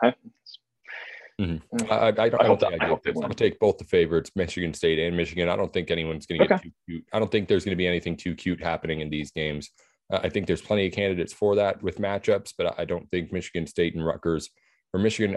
mm-hmm. 1.40 1.92
I, 1.92 1.94
I, 1.94 2.08
I, 2.08 2.10
don't, 2.10 2.40
I, 2.40 2.46
don't 2.46 2.60
think 2.60 2.82
I, 2.82 2.86
I 2.86 2.90
am 2.90 3.20
gonna 3.20 3.34
take 3.34 3.58
both 3.60 3.76
the 3.76 3.84
favorites, 3.84 4.30
Michigan 4.34 4.72
State 4.72 4.98
and 4.98 5.16
Michigan. 5.16 5.50
I 5.50 5.56
don't 5.56 5.72
think 5.72 5.90
anyone's 5.90 6.24
gonna 6.24 6.46
get 6.46 6.62
too 6.62 6.72
cute. 6.88 7.04
I 7.12 7.18
don't 7.18 7.30
think 7.30 7.46
there's 7.46 7.64
gonna 7.64 7.76
be 7.76 7.86
anything 7.86 8.16
too 8.16 8.34
cute 8.34 8.62
happening 8.62 9.00
in 9.00 9.10
these 9.10 9.30
games. 9.30 9.70
Uh, 10.10 10.20
I 10.22 10.30
think 10.30 10.46
there's 10.46 10.62
plenty 10.62 10.86
of 10.86 10.92
candidates 10.92 11.32
for 11.32 11.56
that 11.56 11.82
with 11.82 11.98
matchups, 11.98 12.54
but 12.56 12.78
I 12.78 12.86
don't 12.86 13.08
think 13.10 13.32
Michigan 13.32 13.66
State 13.66 13.94
and 13.94 14.04
Rutgers 14.04 14.48
or 14.94 15.00
Michigan. 15.00 15.36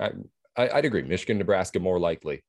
I, 0.56 0.70
would 0.74 0.86
agree, 0.86 1.04
Michigan, 1.04 1.38
Nebraska 1.38 1.80
more 1.80 2.00
likely 2.00 2.44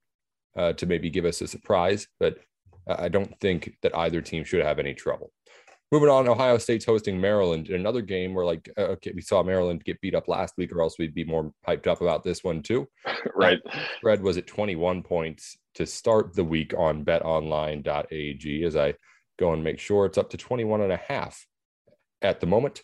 uh, 0.56 0.74
to 0.74 0.86
maybe 0.86 1.10
give 1.10 1.24
us 1.24 1.40
a 1.40 1.48
surprise, 1.48 2.06
but 2.20 2.38
I 2.86 3.08
don't 3.08 3.38
think 3.40 3.76
that 3.82 3.96
either 3.96 4.20
team 4.20 4.44
should 4.44 4.64
have 4.64 4.78
any 4.78 4.94
trouble. 4.94 5.32
Moving 5.92 6.08
on, 6.08 6.28
Ohio 6.28 6.58
State's 6.58 6.84
hosting 6.84 7.20
Maryland 7.20 7.68
in 7.68 7.76
another 7.76 8.02
game 8.02 8.34
where, 8.34 8.44
like, 8.44 8.68
uh, 8.76 8.82
okay, 8.82 9.12
we 9.14 9.20
saw 9.20 9.42
Maryland 9.42 9.84
get 9.84 10.00
beat 10.00 10.14
up 10.14 10.28
last 10.28 10.54
week, 10.56 10.72
or 10.72 10.82
else 10.82 10.98
we'd 10.98 11.14
be 11.14 11.24
more 11.24 11.52
hyped 11.66 11.86
up 11.86 12.00
about 12.00 12.24
this 12.24 12.42
one 12.42 12.62
too. 12.62 12.88
right. 13.36 13.60
Spread 13.98 14.22
was 14.22 14.36
at 14.36 14.46
21 14.46 15.02
points 15.02 15.56
to 15.74 15.86
start 15.86 16.34
the 16.34 16.44
week 16.44 16.74
on 16.76 17.04
betonline.ag 17.04 18.64
as 18.64 18.76
I 18.76 18.94
go 19.38 19.52
and 19.52 19.62
make 19.62 19.78
sure 19.78 20.06
it's 20.06 20.18
up 20.18 20.30
to 20.30 20.36
21 20.36 20.80
and 20.80 20.92
a 20.92 20.96
half 20.96 21.46
at 22.22 22.40
the 22.40 22.46
moment. 22.46 22.82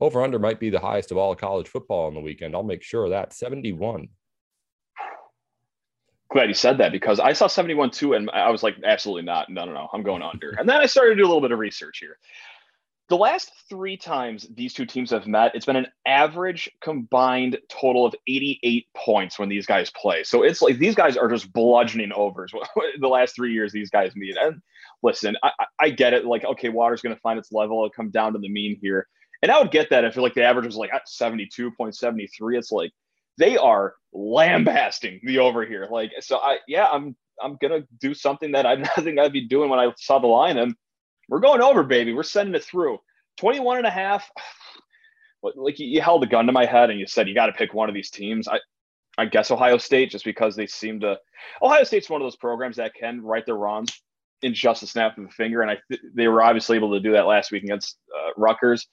Over 0.00 0.22
under 0.22 0.38
might 0.38 0.60
be 0.60 0.70
the 0.70 0.80
highest 0.80 1.10
of 1.10 1.16
all 1.16 1.34
college 1.34 1.68
football 1.68 2.06
on 2.06 2.14
the 2.14 2.20
weekend. 2.20 2.54
I'll 2.54 2.62
make 2.62 2.82
sure 2.82 3.08
that 3.08 3.32
71 3.32 4.08
glad 6.32 6.48
you 6.48 6.54
said 6.54 6.78
that 6.78 6.92
because 6.92 7.20
I 7.20 7.32
saw 7.32 7.46
71 7.46 7.90
too, 7.90 8.14
and 8.14 8.30
I 8.30 8.50
was 8.50 8.62
like, 8.62 8.76
absolutely 8.84 9.22
not. 9.22 9.48
No, 9.48 9.64
no, 9.64 9.72
no. 9.72 9.88
I'm 9.92 10.02
going 10.02 10.22
under. 10.22 10.50
and 10.50 10.68
then 10.68 10.80
I 10.80 10.86
started 10.86 11.10
to 11.10 11.16
do 11.16 11.24
a 11.24 11.28
little 11.28 11.40
bit 11.40 11.52
of 11.52 11.58
research 11.58 11.98
here 11.98 12.18
the 13.12 13.16
last 13.18 13.52
three 13.68 13.98
times 13.98 14.46
these 14.54 14.72
two 14.72 14.86
teams 14.86 15.10
have 15.10 15.26
met, 15.26 15.54
it's 15.54 15.66
been 15.66 15.76
an 15.76 15.88
average 16.06 16.70
combined 16.80 17.58
total 17.68 18.06
of 18.06 18.14
88 18.26 18.86
points 18.96 19.38
when 19.38 19.50
these 19.50 19.66
guys 19.66 19.90
play. 19.90 20.24
So 20.24 20.42
it's 20.42 20.62
like 20.62 20.78
these 20.78 20.94
guys 20.94 21.18
are 21.18 21.28
just 21.28 21.52
bludgeoning 21.52 22.12
overs 22.12 22.54
the 23.00 23.08
last 23.08 23.34
three 23.34 23.52
years 23.52 23.70
these 23.70 23.90
guys 23.90 24.16
meet. 24.16 24.36
And 24.40 24.62
listen, 25.02 25.36
I, 25.42 25.50
I 25.78 25.90
get 25.90 26.14
it. 26.14 26.24
Like, 26.24 26.46
okay, 26.46 26.70
water's 26.70 27.02
going 27.02 27.14
to 27.14 27.20
find 27.20 27.38
its 27.38 27.52
level. 27.52 27.80
It'll 27.80 27.90
come 27.90 28.10
down 28.10 28.32
to 28.32 28.38
the 28.38 28.48
mean 28.48 28.78
here. 28.80 29.06
And 29.42 29.52
I 29.52 29.58
would 29.58 29.72
get 29.72 29.90
that 29.90 30.04
if 30.04 30.16
like 30.16 30.32
the 30.32 30.44
average 30.44 30.64
was 30.64 30.76
like 30.76 30.90
72.73. 30.90 32.56
It's 32.56 32.72
like 32.72 32.92
they 33.38 33.56
are 33.56 33.94
lambasting 34.12 35.20
the 35.24 35.38
over 35.38 35.64
here. 35.64 35.88
Like, 35.90 36.12
so 36.20 36.38
I, 36.38 36.58
yeah, 36.68 36.86
I'm, 36.90 37.16
I'm 37.42 37.56
to 37.58 37.86
do 37.98 38.14
something 38.14 38.52
that 38.52 38.66
I 38.66 38.76
didn't 38.76 39.04
think 39.04 39.18
I'd 39.18 39.32
be 39.32 39.46
doing 39.46 39.70
when 39.70 39.80
I 39.80 39.92
saw 39.96 40.18
the 40.18 40.26
line. 40.26 40.58
And 40.58 40.74
we're 41.28 41.40
going 41.40 41.62
over, 41.62 41.82
baby. 41.82 42.12
We're 42.12 42.22
sending 42.22 42.54
it 42.54 42.64
through. 42.64 42.98
21 43.38 43.78
and 43.78 43.86
a 43.86 43.90
half. 43.90 44.30
Like 45.56 45.80
you 45.80 46.00
held 46.00 46.22
a 46.22 46.28
gun 46.28 46.46
to 46.46 46.52
my 46.52 46.66
head 46.66 46.90
and 46.90 47.00
you 47.00 47.06
said 47.08 47.26
you 47.26 47.34
got 47.34 47.46
to 47.46 47.52
pick 47.52 47.74
one 47.74 47.88
of 47.88 47.96
these 47.96 48.10
teams. 48.10 48.46
I, 48.46 48.60
I 49.18 49.26
guess 49.26 49.50
Ohio 49.50 49.76
State, 49.76 50.10
just 50.10 50.24
because 50.24 50.54
they 50.54 50.68
seem 50.68 51.00
to. 51.00 51.18
Ohio 51.60 51.82
State's 51.82 52.08
one 52.08 52.20
of 52.20 52.24
those 52.24 52.36
programs 52.36 52.76
that 52.76 52.94
can 52.94 53.20
right 53.20 53.44
their 53.44 53.56
wrongs 53.56 53.90
in 54.42 54.54
just 54.54 54.82
a 54.82 54.86
snap 54.86 55.18
of 55.18 55.24
a 55.24 55.28
finger, 55.28 55.62
and 55.62 55.70
I 55.70 55.78
th- 55.88 56.00
they 56.14 56.28
were 56.28 56.42
obviously 56.42 56.76
able 56.76 56.92
to 56.92 57.00
do 57.00 57.12
that 57.12 57.26
last 57.26 57.52
week 57.52 57.64
against 57.64 57.98
uh, 58.16 58.30
Rutgers. 58.36 58.86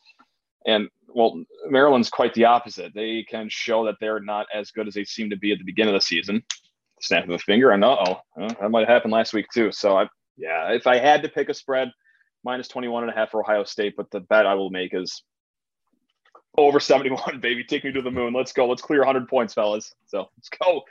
And 0.66 0.90
well, 1.08 1.44
Maryland's 1.68 2.10
quite 2.10 2.34
the 2.34 2.46
opposite. 2.46 2.94
They 2.94 3.26
can 3.30 3.48
show 3.50 3.86
that 3.86 3.96
they're 4.00 4.20
not 4.20 4.48
as 4.54 4.72
good 4.72 4.88
as 4.88 4.94
they 4.94 5.04
seem 5.04 5.30
to 5.30 5.38
be 5.38 5.52
at 5.52 5.58
the 5.58 5.64
beginning 5.64 5.96
of 5.96 6.02
the 6.02 6.06
season. 6.06 6.44
Snap 7.02 7.24
of 7.24 7.30
a 7.30 7.40
finger, 7.40 7.72
and 7.72 7.84
oh, 7.84 8.18
that 8.36 8.70
might 8.72 8.82
have 8.82 8.90
happened 8.90 9.14
last 9.14 9.34
week 9.34 9.46
too. 9.54 9.72
So, 9.72 9.98
I, 9.98 10.08
yeah, 10.36 10.74
if 10.74 10.86
I 10.86 10.98
had 10.98 11.24
to 11.24 11.30
pick 11.30 11.48
a 11.48 11.54
spread, 11.54 11.90
minus 12.44 12.68
21 12.68 13.04
and 13.04 13.12
a 13.12 13.16
half 13.16 13.32
for 13.32 13.42
Ohio 13.42 13.64
State, 13.64 13.94
but 13.96 14.12
the 14.12 14.20
bet 14.20 14.46
I 14.46 14.54
will 14.54 14.70
make 14.70 14.94
is 14.94 15.24
over 16.58 16.80
71, 16.80 17.40
baby. 17.42 17.64
Take 17.64 17.84
me 17.84 17.92
to 17.92 18.02
the 18.02 18.12
moon. 18.12 18.34
Let's 18.34 18.52
go. 18.52 18.68
Let's 18.68 18.82
clear 18.82 19.00
100 19.00 19.28
points, 19.28 19.54
fellas. 19.54 19.94
So 20.08 20.30
let's 20.38 20.50
go. 20.50 20.84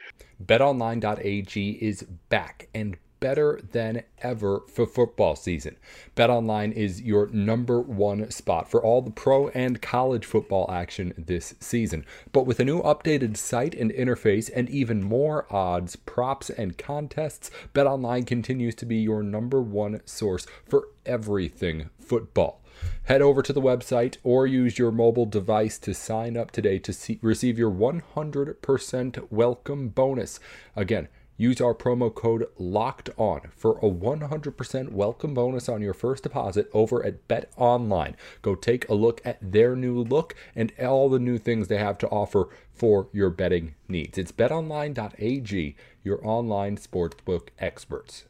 BetOnline.ag 0.45 1.71
is 1.71 2.03
back 2.29 2.69
and 2.75 2.97
better 3.21 3.61
than 3.73 4.03
ever 4.19 4.63
for 4.69 4.87
football 4.87 5.37
season. 5.37 5.77
BetOnline 6.17 6.73
is 6.73 7.03
your 7.03 7.29
number 7.29 7.81
one 7.81 8.31
spot 8.31 8.71
for 8.71 8.83
all 8.83 9.03
the 9.03 9.11
pro 9.11 9.49
and 9.49 9.83
college 9.83 10.25
football 10.25 10.71
action 10.71 11.13
this 11.17 11.55
season. 11.61 12.05
But 12.33 12.47
with 12.47 12.61
a 12.61 12.65
new 12.65 12.83
updated 12.83 13.37
site 13.37 13.75
and 13.75 13.93
interface 13.93 14.51
and 14.55 14.69
even 14.71 15.03
more 15.03 15.47
odds, 15.55 15.97
props, 15.97 16.51
and 16.51 16.79
contests, 16.79 17.51
BetOnline 17.75 18.27
continues 18.27 18.75
to 18.77 18.87
be 18.87 18.97
your 18.97 19.23
number 19.23 19.61
one 19.61 20.01
source 20.05 20.47
for 20.67 20.89
everything 21.07 21.91
football. 21.99 22.61
Head 23.05 23.23
over 23.23 23.43
to 23.43 23.53
the 23.53 23.61
website 23.61 24.19
or 24.23 24.47
use 24.47 24.79
your 24.79 24.93
mobile 24.93 25.27
device 25.27 25.79
to 25.79 25.95
sign 25.95 26.37
up 26.37 26.51
today 26.51 26.79
to 26.81 26.93
see, 26.93 27.19
receive 27.23 27.59
your 27.59 27.71
100% 27.71 29.27
welcome 29.31 29.89
bonus. 29.89 30.39
Again, 30.77 31.09
use 31.39 31.61
our 31.61 31.75
promo 31.75 32.15
code 32.15 32.47
locked 32.59 33.09
on 33.17 33.41
for 33.57 33.79
a 33.79 33.91
100% 33.91 34.93
welcome 34.93 35.33
bonus 35.33 35.69
on 35.69 35.81
your 35.81 35.95
first 35.95 36.25
deposit 36.25 36.69
over 36.75 37.03
at 37.03 37.27
bet 37.29 37.51
online 37.57 38.15
go 38.43 38.55
take 38.55 38.87
a 38.91 38.95
look 38.95 39.23
at 39.25 39.39
their 39.41 39.75
new 39.75 40.03
look 40.03 40.35
and 40.55 40.73
all 40.79 41.09
the 41.09 41.19
new 41.19 41.39
things 41.39 41.69
they 41.69 41.79
have 41.79 41.97
to 41.97 42.09
offer 42.09 42.49
for 42.75 43.09
your 43.13 43.31
betting 43.31 43.75
needs 43.89 44.19
it's 44.19 44.33
betonline.ag 44.33 45.77
your 46.05 46.27
online 46.27 46.77
sportsbook 46.77 47.49
experts 47.59 48.25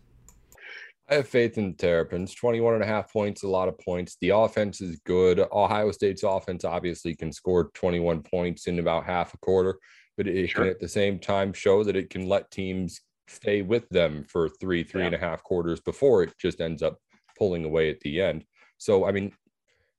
I 1.11 1.15
have 1.15 1.29
faith 1.29 1.57
in 1.57 1.75
Terrapins. 1.75 2.35
21 2.35 2.75
and 2.75 2.83
a 2.83 2.87
half 2.87 3.11
points, 3.11 3.43
a 3.43 3.49
lot 3.49 3.69
of 3.69 3.79
points. 3.79 4.19
The 4.21 4.29
offense 4.29 4.83
is 4.83 5.01
good. 5.07 5.41
Ohio 5.53 5.91
State's 5.91 6.23
offense 6.23 6.67
obviously 6.67 7.17
can 7.17 7.33
score 7.33 7.71
21 7.73 8.23
points 8.23 8.67
in 8.67 8.79
about 8.79 9.05
half 9.05 9.33
a 9.33 9.39
quarter, 9.39 9.79
but 10.19 10.27
it 10.27 10.49
sure. 10.49 10.65
can 10.65 10.71
at 10.71 10.81
the 10.81 10.89
same 10.89 11.19
time 11.19 11.55
show 11.55 11.83
that 11.85 11.97
it 11.97 12.11
can 12.11 12.29
let 12.29 12.51
teams 12.51 13.01
stay 13.29 13.63
with 13.63 13.89
them 13.89 14.25
for 14.25 14.49
three, 14.49 14.83
three 14.83 15.03
yeah. 15.03 15.07
and 15.07 15.15
a 15.15 15.19
half 15.19 15.43
quarters 15.45 15.81
before 15.81 16.25
it 16.25 16.35
just 16.39 16.61
ends 16.61 16.83
up 16.83 16.99
pulling 17.39 17.65
away 17.65 17.89
at 17.89 18.01
the 18.01 18.21
end. 18.21 18.45
So, 18.79 19.07
I 19.07 19.13
mean, 19.13 19.33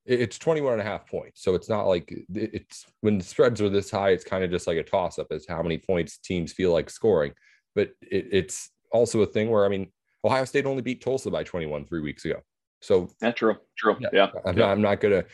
it's 0.04 0.38
21 0.38 0.74
and 0.74 0.82
a 0.82 0.84
half 0.84 1.06
points. 1.06 1.42
So 1.42 1.54
it's 1.54 1.68
not 1.68 1.86
like 1.86 2.12
it's 2.34 2.84
when 3.00 3.18
the 3.18 3.24
spreads 3.24 3.62
are 3.62 3.70
this 3.70 3.90
high, 3.90 4.10
it's 4.10 4.24
kind 4.24 4.44
of 4.44 4.50
just 4.50 4.66
like 4.66 4.76
a 4.76 4.82
toss 4.82 5.18
up 5.18 5.28
as 5.30 5.46
how 5.48 5.62
many 5.62 5.78
points 5.78 6.18
teams 6.18 6.52
feel 6.52 6.72
like 6.72 6.90
scoring. 6.90 7.32
But 7.74 7.92
it, 8.02 8.28
it's 8.30 8.70
also 8.92 9.22
a 9.22 9.26
thing 9.26 9.50
where, 9.50 9.64
I 9.64 9.68
mean, 9.68 9.90
Ohio 10.22 10.44
State 10.44 10.66
only 10.66 10.82
beat 10.82 11.02
Tulsa 11.02 11.30
by 11.30 11.44
21 11.44 11.86
three 11.86 12.00
weeks 12.00 12.26
ago. 12.26 12.40
So 12.82 13.10
that's 13.20 13.38
true. 13.38 13.56
True. 13.78 13.96
Yeah. 14.00 14.08
yeah. 14.12 14.26
I'm, 14.44 14.56
yeah. 14.56 14.66
Not, 14.66 14.72
I'm 14.72 14.82
not 14.82 15.00
going 15.00 15.22
to 15.22 15.26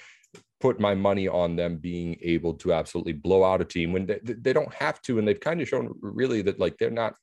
put 0.61 0.81
my 0.81 0.95
money 0.95 1.29
on 1.29 1.57
them 1.57 1.77
being 1.77 2.17
able 2.23 2.55
to 2.55 2.73
absolutely 2.73 3.13
blow 3.13 3.45
out 3.45 3.61
a 3.61 3.65
team 3.65 3.93
when 3.93 4.07
they, 4.07 4.21
they 4.23 4.53
don't 4.53 4.73
have 4.73 5.01
to. 5.03 5.19
And 5.19 5.29
they've 5.29 5.39
kind 5.39 5.61
of 5.61 5.69
shown 5.69 5.95
really 6.01 6.43
that 6.43 6.59
like 6.59 6.79
they're 6.79 6.91
not 6.91 7.15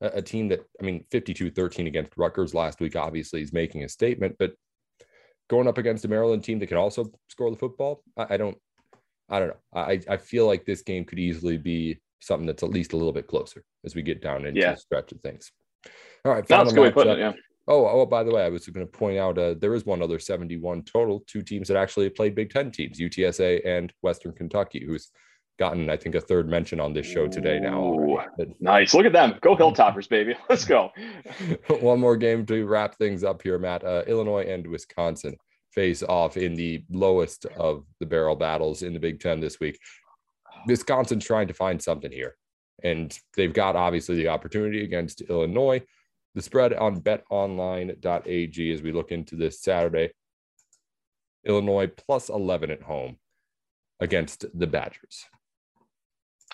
a, 0.00 0.22
team 0.22 0.48
that, 0.48 0.60
I 0.80 0.84
mean, 0.84 1.04
52 1.10 1.50
13 1.50 1.86
against 1.86 2.16
Rutgers 2.16 2.54
last 2.54 2.80
week, 2.80 2.96
obviously 2.96 3.42
is 3.42 3.52
making 3.52 3.84
a 3.84 3.88
statement, 3.88 4.36
but 4.38 4.54
going 5.48 5.68
up 5.68 5.78
against 5.78 6.04
a 6.04 6.08
Maryland 6.08 6.42
team 6.42 6.58
that 6.58 6.66
can 6.66 6.78
also 6.78 7.10
score 7.28 7.50
the 7.50 7.56
football, 7.56 8.02
I, 8.16 8.34
I 8.34 8.36
don't, 8.36 8.56
I 9.28 9.38
don't 9.38 9.48
know. 9.48 9.56
I, 9.72 10.00
I 10.08 10.16
feel 10.16 10.46
like 10.46 10.64
this 10.64 10.82
game 10.82 11.04
could 11.04 11.18
easily 11.18 11.58
be 11.58 12.00
something 12.20 12.46
that's 12.46 12.62
at 12.62 12.70
least 12.70 12.92
a 12.92 12.96
little 12.96 13.12
bit 13.12 13.26
closer 13.26 13.62
as 13.84 13.94
we 13.94 14.02
get 14.02 14.20
down 14.20 14.46
into 14.46 14.60
yeah. 14.60 14.72
the 14.72 14.80
stretch 14.80 15.12
of 15.12 15.20
things. 15.20 15.52
All 16.24 16.32
right. 16.32 16.46
That's 16.46 16.72
good 16.72 16.80
way 16.80 16.90
putting 16.90 17.12
it. 17.14 17.18
Yeah. 17.18 17.32
Oh, 17.70 17.86
oh, 17.86 18.04
by 18.04 18.24
the 18.24 18.32
way, 18.32 18.42
I 18.44 18.48
was 18.48 18.66
going 18.66 18.84
to 18.84 18.90
point 18.90 19.16
out 19.16 19.38
uh, 19.38 19.54
there 19.54 19.74
is 19.74 19.86
one 19.86 20.02
other 20.02 20.18
71 20.18 20.82
total, 20.82 21.22
two 21.28 21.40
teams 21.40 21.68
that 21.68 21.76
actually 21.76 22.10
played 22.10 22.34
Big 22.34 22.50
Ten 22.50 22.72
teams, 22.72 22.98
UTSA 22.98 23.64
and 23.64 23.92
Western 24.02 24.32
Kentucky, 24.32 24.84
who's 24.84 25.12
gotten, 25.56 25.88
I 25.88 25.96
think, 25.96 26.16
a 26.16 26.20
third 26.20 26.48
mention 26.48 26.80
on 26.80 26.92
this 26.92 27.06
show 27.06 27.28
today 27.28 27.60
now. 27.60 28.24
nice. 28.58 28.92
Look 28.92 29.06
at 29.06 29.12
them. 29.12 29.38
Go 29.40 29.54
Hilltoppers, 29.54 30.08
baby. 30.08 30.34
Let's 30.50 30.64
go. 30.64 30.90
one 31.80 32.00
more 32.00 32.16
game 32.16 32.44
to 32.46 32.66
wrap 32.66 32.96
things 32.96 33.22
up 33.22 33.40
here, 33.40 33.56
Matt. 33.56 33.84
Uh, 33.84 34.02
Illinois 34.08 34.46
and 34.48 34.66
Wisconsin 34.66 35.36
face 35.70 36.02
off 36.02 36.36
in 36.36 36.56
the 36.56 36.82
lowest 36.90 37.46
of 37.56 37.84
the 38.00 38.06
barrel 38.06 38.34
battles 38.34 38.82
in 38.82 38.94
the 38.94 38.98
Big 38.98 39.20
Ten 39.20 39.38
this 39.38 39.60
week. 39.60 39.78
Wisconsin's 40.66 41.24
trying 41.24 41.46
to 41.46 41.54
find 41.54 41.80
something 41.80 42.10
here, 42.10 42.34
and 42.82 43.16
they've 43.36 43.54
got 43.54 43.76
obviously 43.76 44.16
the 44.16 44.26
opportunity 44.26 44.82
against 44.82 45.20
Illinois 45.20 45.80
the 46.34 46.42
spread 46.42 46.74
on 46.74 47.00
betonline.ag 47.00 48.72
as 48.72 48.82
we 48.82 48.92
look 48.92 49.12
into 49.12 49.36
this 49.36 49.60
Saturday. 49.60 50.12
Illinois 51.44 51.88
plus 51.88 52.28
11 52.28 52.70
at 52.70 52.82
home 52.82 53.16
against 53.98 54.44
the 54.54 54.66
Badgers. 54.66 55.24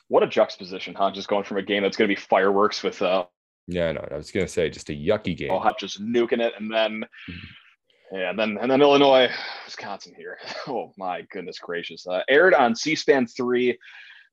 What 0.08 0.22
a 0.22 0.26
juxtaposition, 0.26 0.94
huh? 0.94 1.10
Just 1.10 1.28
going 1.28 1.44
from 1.44 1.56
a 1.56 1.62
game 1.62 1.82
that's 1.82 1.96
going 1.96 2.08
to 2.08 2.14
be 2.14 2.20
fireworks 2.20 2.82
with 2.82 3.02
uh 3.02 3.24
yeah, 3.68 3.90
no, 3.90 4.06
I 4.12 4.16
was 4.16 4.30
going 4.30 4.46
to 4.46 4.52
say 4.52 4.70
just 4.70 4.90
a 4.90 4.92
yucky 4.92 5.36
game. 5.36 5.50
Oh, 5.50 5.68
just 5.76 6.00
nuking 6.00 6.40
it 6.40 6.52
and 6.56 6.72
then 6.72 7.00
mm-hmm. 7.00 8.16
yeah, 8.16 8.30
and 8.30 8.38
then 8.38 8.58
and 8.60 8.70
then 8.70 8.80
Illinois, 8.80 9.28
Wisconsin 9.64 10.14
here. 10.16 10.38
Oh 10.68 10.92
my 10.96 11.22
goodness 11.32 11.58
gracious. 11.58 12.06
Uh, 12.06 12.22
aired 12.28 12.54
on 12.54 12.76
C-SPAN 12.76 13.26
3 13.26 13.78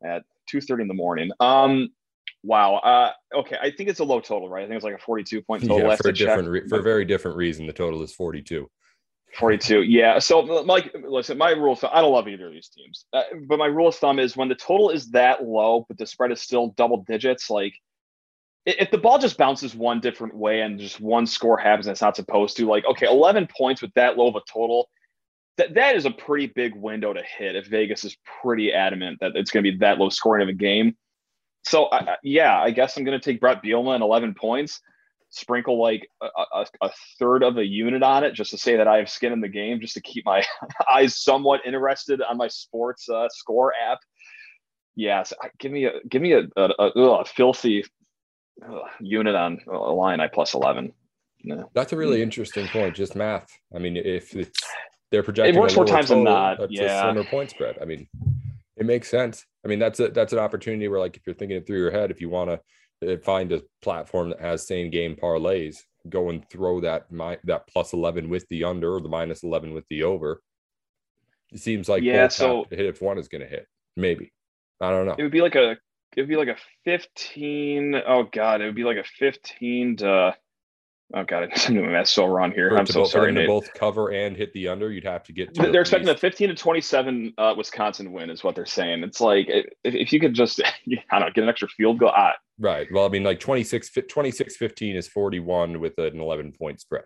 at 0.05 0.23
2:30 0.51 0.81
in 0.81 0.87
the 0.87 0.93
morning. 0.93 1.31
Um 1.39 1.89
Wow. 2.43 2.75
Uh, 2.75 3.11
okay. 3.33 3.57
I 3.61 3.71
think 3.71 3.89
it's 3.89 3.99
a 3.99 4.03
low 4.03 4.19
total, 4.19 4.49
right? 4.49 4.63
I 4.63 4.67
think 4.67 4.75
it's 4.75 4.83
like 4.83 4.95
a 4.95 4.99
42 4.99 5.41
point 5.41 5.63
total. 5.63 5.89
Yeah, 5.89 5.95
for 5.95 6.09
a 6.09 6.13
different, 6.13 6.49
re- 6.49 6.67
for 6.67 6.79
a 6.79 6.83
very 6.83 7.05
different 7.05 7.37
reason. 7.37 7.65
The 7.65 7.73
total 7.73 8.03
is 8.03 8.13
42. 8.13 8.69
42. 9.37 9.83
Yeah. 9.83 10.19
So, 10.19 10.39
like, 10.39 10.93
listen, 11.07 11.37
my 11.37 11.51
rule 11.51 11.73
of 11.73 11.79
thumb, 11.79 11.91
I 11.93 12.01
don't 12.01 12.11
love 12.11 12.27
either 12.27 12.47
of 12.47 12.53
these 12.53 12.69
teams, 12.69 13.05
uh, 13.13 13.23
but 13.47 13.57
my 13.57 13.65
rule 13.65 13.87
of 13.87 13.95
thumb 13.95 14.19
is 14.19 14.37
when 14.37 14.49
the 14.49 14.55
total 14.55 14.89
is 14.91 15.09
that 15.11 15.43
low, 15.43 15.85
but 15.87 15.97
the 15.97 16.05
spread 16.05 16.31
is 16.31 16.41
still 16.41 16.67
double 16.77 17.03
digits, 17.07 17.49
like, 17.49 17.73
if 18.65 18.91
the 18.91 18.97
ball 18.97 19.17
just 19.17 19.37
bounces 19.37 19.75
one 19.75 19.99
different 19.99 20.35
way 20.35 20.61
and 20.61 20.79
just 20.79 21.01
one 21.01 21.25
score 21.25 21.57
happens 21.57 21.87
and 21.87 21.93
it's 21.93 22.01
not 22.01 22.15
supposed 22.15 22.55
to, 22.57 22.67
like, 22.67 22.85
okay, 22.85 23.07
11 23.07 23.47
points 23.57 23.81
with 23.81 23.93
that 23.95 24.17
low 24.17 24.27
of 24.27 24.35
a 24.35 24.41
total, 24.51 24.89
that, 25.57 25.73
that 25.73 25.95
is 25.95 26.05
a 26.05 26.11
pretty 26.11 26.47
big 26.47 26.73
window 26.75 27.11
to 27.11 27.21
hit 27.37 27.55
if 27.55 27.67
Vegas 27.67 28.05
is 28.05 28.15
pretty 28.41 28.71
adamant 28.71 29.17
that 29.19 29.33
it's 29.35 29.51
going 29.51 29.63
to 29.65 29.71
be 29.71 29.77
that 29.79 29.97
low 29.97 30.09
scoring 30.09 30.43
of 30.43 30.49
a 30.49 30.53
game 30.53 30.95
so 31.63 31.85
I, 31.91 32.15
yeah, 32.23 32.59
I 32.59 32.71
guess 32.71 32.97
I'm 32.97 33.03
going 33.03 33.19
to 33.19 33.23
take 33.23 33.39
Bret 33.39 33.63
Bielema 33.63 33.95
and 33.95 34.03
11 34.03 34.35
points, 34.35 34.81
sprinkle 35.29 35.81
like 35.81 36.07
a, 36.21 36.27
a, 36.53 36.65
a, 36.81 36.91
third 37.19 37.43
of 37.43 37.57
a 37.57 37.65
unit 37.65 38.03
on 38.03 38.23
it, 38.23 38.33
just 38.33 38.51
to 38.51 38.57
say 38.57 38.77
that 38.77 38.87
I 38.87 38.97
have 38.97 39.09
skin 39.09 39.33
in 39.33 39.41
the 39.41 39.47
game, 39.47 39.79
just 39.79 39.93
to 39.95 40.01
keep 40.01 40.25
my 40.25 40.43
eyes 40.91 41.17
somewhat 41.17 41.61
interested 41.65 42.21
on 42.21 42.37
my 42.37 42.47
sports 42.47 43.09
uh, 43.09 43.27
score 43.29 43.73
app. 43.89 43.99
Yes, 44.95 45.33
yeah, 45.33 45.47
so 45.47 45.49
give 45.57 45.71
me 45.71 45.85
a 45.85 45.91
give 46.07 46.21
me 46.21 46.33
a, 46.33 46.43
a 46.55 47.25
filthy 47.25 47.83
unit 48.99 49.35
on 49.35 49.59
a 49.67 49.75
line 49.75 50.19
I 50.19 50.27
plus 50.27 50.53
11. 50.53 50.93
No. 51.43 51.69
That's 51.73 51.91
a 51.91 51.97
really 51.97 52.21
interesting 52.21 52.67
point. 52.67 52.95
Just 52.95 53.15
math. 53.15 53.47
I 53.75 53.79
mean, 53.79 53.97
if 53.97 54.35
it's 54.35 54.61
they're 55.11 55.23
projecting, 55.23 55.55
it 55.55 55.59
works 55.59 55.75
more 55.75 55.85
times 55.85 56.07
total, 56.07 56.23
than 56.23 56.33
not. 56.33 56.71
Yeah, 56.71 57.13
a 57.13 57.23
point 57.23 57.49
spread. 57.49 57.77
I 57.81 57.85
mean, 57.85 58.07
it 58.83 58.87
makes 58.87 59.09
sense. 59.09 59.45
I 59.63 59.69
mean, 59.69 59.79
that's 59.79 59.99
a 59.99 60.09
that's 60.09 60.33
an 60.33 60.39
opportunity 60.39 60.87
where, 60.87 60.99
like, 60.99 61.15
if 61.15 61.23
you're 61.25 61.35
thinking 61.35 61.57
it 61.57 61.65
through 61.65 61.79
your 61.79 61.91
head, 61.91 62.11
if 62.11 62.19
you 62.19 62.29
want 62.29 62.49
to 63.01 63.13
uh, 63.13 63.17
find 63.23 63.51
a 63.51 63.61
platform 63.81 64.29
that 64.29 64.41
has 64.41 64.67
same 64.67 64.91
game 64.91 65.15
parlays, 65.15 65.77
go 66.09 66.29
and 66.29 66.47
throw 66.49 66.81
that 66.81 67.11
my 67.11 67.39
that 67.45 67.67
plus 67.67 67.93
eleven 67.93 68.29
with 68.29 68.45
the 68.49 68.65
under 68.65 68.95
or 68.95 69.01
the 69.01 69.09
minus 69.09 69.43
eleven 69.43 69.73
with 69.73 69.85
the 69.89 70.03
over. 70.03 70.41
It 71.51 71.59
seems 71.59 71.87
like 71.87 72.03
yeah, 72.03 72.27
so 72.27 72.65
hit 72.69 72.85
if 72.85 73.01
one 73.01 73.17
is 73.17 73.29
going 73.29 73.41
to 73.41 73.47
hit. 73.47 73.67
Maybe 73.95 74.33
I 74.81 74.91
don't 74.91 75.05
know. 75.05 75.15
It 75.17 75.23
would 75.23 75.31
be 75.31 75.41
like 75.41 75.55
a 75.55 75.77
it 76.17 76.21
would 76.21 76.29
be 76.29 76.35
like 76.35 76.49
a 76.49 76.57
fifteen. 76.83 77.95
Oh 77.95 78.27
god, 78.31 78.61
it 78.61 78.65
would 78.65 78.75
be 78.75 78.83
like 78.83 78.97
a 78.97 79.05
fifteen 79.17 79.95
to 79.97 80.35
Oh 81.15 81.23
god, 81.23 81.49
I'm 81.67 81.73
doing 81.75 81.93
that 81.93 82.07
so 82.07 82.25
wrong 82.25 82.51
here. 82.51 82.75
I'm 82.75 82.87
so 82.87 83.01
both, 83.01 83.11
sorry. 83.11 83.33
To 83.33 83.45
both 83.45 83.71
cover 83.73 84.09
and 84.09 84.35
hit 84.35 84.51
the 84.53 84.67
under, 84.67 84.91
you'd 84.91 85.03
have 85.03 85.23
to 85.25 85.33
get. 85.33 85.53
To 85.53 85.71
they're 85.71 85.81
expecting 85.81 86.09
a 86.09 86.17
15 86.17 86.49
to 86.49 86.55
27 86.55 87.33
uh, 87.37 87.53
Wisconsin 87.55 88.11
win, 88.11 88.29
is 88.29 88.43
what 88.43 88.55
they're 88.55 88.65
saying. 88.65 89.03
It's 89.03 89.21
like 89.21 89.45
if, 89.47 89.65
if 89.83 90.13
you 90.13 90.19
could 90.19 90.33
just, 90.33 90.61
I 90.65 90.69
don't 91.11 91.21
know, 91.21 91.29
get 91.33 91.43
an 91.43 91.49
extra 91.49 91.67
field 91.67 91.99
goal. 91.99 92.11
Ah. 92.15 92.33
Right. 92.59 92.87
Well, 92.91 93.05
I 93.05 93.09
mean, 93.09 93.23
like 93.23 93.39
26, 93.39 93.91
26 94.09 94.55
15 94.55 94.95
is 94.95 95.07
41 95.07 95.79
with 95.79 95.97
an 95.97 96.19
11 96.19 96.53
point 96.53 96.81
spread. 96.81 97.03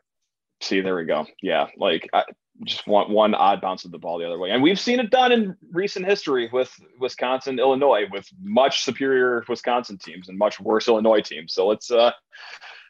See, 0.62 0.82
there 0.82 0.96
we 0.96 1.06
go. 1.06 1.26
Yeah, 1.42 1.68
like 1.78 2.10
I 2.14 2.24
just 2.64 2.88
want 2.88 3.10
one 3.10 3.36
odd 3.36 3.62
bounce 3.62 3.86
of 3.86 3.92
the 3.92 4.00
ball 4.00 4.18
the 4.18 4.26
other 4.26 4.40
way, 4.40 4.52
and 4.52 4.64
we've 4.64 4.80
seen 4.80 5.00
it 5.00 5.12
done 5.12 5.32
in 5.34 5.56
recent 5.72 6.06
history 6.06 6.50
with 6.52 6.74
Wisconsin, 7.00 7.60
Illinois, 7.60 8.06
with 8.10 8.28
much 8.42 8.84
superior 8.84 9.44
Wisconsin 9.50 9.98
teams 9.98 10.30
and 10.30 10.38
much 10.38 10.60
worse 10.62 10.88
Illinois 10.88 11.22
teams. 11.22 11.54
So 11.54 11.68
let's. 11.68 11.92
uh 11.92 12.12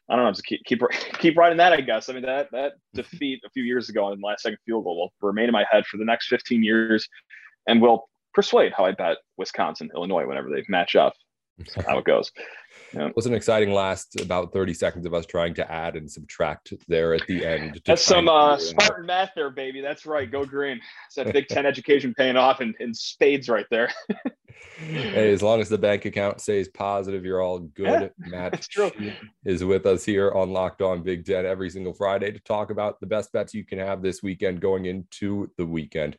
I 0.10 0.16
don't 0.16 0.26
know, 0.26 0.32
just 0.32 0.46
keep 0.46 0.64
keep 0.66 0.82
keep 1.20 1.38
riding 1.38 1.58
that. 1.58 1.74
I 1.74 1.82
guess. 1.82 2.10
I 2.10 2.14
mean 2.14 2.24
that 2.24 2.50
that 2.52 2.74
defeat 2.94 3.42
a 3.46 3.50
few 3.50 3.64
years 3.64 3.90
ago 3.90 4.12
in 4.12 4.20
the 4.20 4.26
last 4.26 4.44
second 4.44 4.60
field 4.66 4.84
goal 4.84 4.98
will 4.98 5.28
remain 5.28 5.46
in 5.46 5.52
my 5.52 5.66
head 5.70 5.86
for 5.86 5.98
the 5.98 6.06
next 6.06 6.28
15 6.28 6.64
years. 6.64 7.08
and 7.68 7.82
will 7.82 8.10
persuade 8.34 8.72
how 8.76 8.86
I 8.86 8.92
bet 8.92 9.18
Wisconsin, 9.38 9.90
Illinois 9.96 10.26
whenever 10.26 10.50
they 10.50 10.64
match 10.70 10.96
up. 10.96 11.14
how 11.88 11.98
it 11.98 12.06
goes. 12.06 12.32
Yeah. 12.94 13.08
It 13.08 13.16
was 13.16 13.26
an 13.26 13.34
exciting 13.34 13.74
last 13.74 14.22
about 14.22 14.54
30 14.54 14.76
seconds 14.76 15.06
of 15.08 15.14
us 15.14 15.26
trying 15.26 15.56
to 15.56 15.72
add 15.72 15.96
and 15.96 16.10
subtract 16.10 16.72
there 16.88 17.16
at 17.16 17.26
the 17.28 17.44
end. 17.44 17.82
That's 17.86 18.04
some 18.04 18.30
uh, 18.30 18.58
Spartan 18.58 19.08
math 19.08 19.32
there, 19.36 19.50
baby. 19.50 19.82
That's 19.82 20.06
right. 20.06 20.30
Go 20.32 20.46
green. 20.46 20.80
It's 21.08 21.16
that 21.16 21.34
Big 21.34 21.48
Ten 21.48 21.66
education 21.74 22.14
paying 22.16 22.38
off 22.38 22.62
in, 22.62 22.76
in 22.80 22.94
spades 22.94 23.50
right 23.50 23.66
there. 23.72 23.90
Hey, 24.78 25.32
as 25.32 25.42
long 25.42 25.60
as 25.60 25.70
the 25.70 25.78
bank 25.78 26.06
account 26.06 26.42
stays 26.42 26.68
positive, 26.68 27.26
you're 27.26 27.42
all 27.42 27.60
good. 27.60 28.12
Yeah, 28.28 28.50
Matt 28.50 28.68
is 29.46 29.64
with 29.64 29.86
us 29.86 30.04
here 30.04 30.32
on 30.32 30.52
Locked 30.52 30.82
On 30.82 31.02
Big 31.02 31.26
Ten 31.26 31.46
every 31.46 31.70
single 31.70 31.94
Friday 31.94 32.32
to 32.32 32.40
talk 32.40 32.70
about 32.70 33.00
the 33.00 33.08
best 33.08 33.32
bets 33.32 33.54
you 33.54 33.66
can 33.66 33.80
have 33.80 34.02
this 34.02 34.22
weekend 34.22 34.62
going 34.62 34.86
into 34.86 35.50
the 35.58 35.66
weekend. 35.66 36.18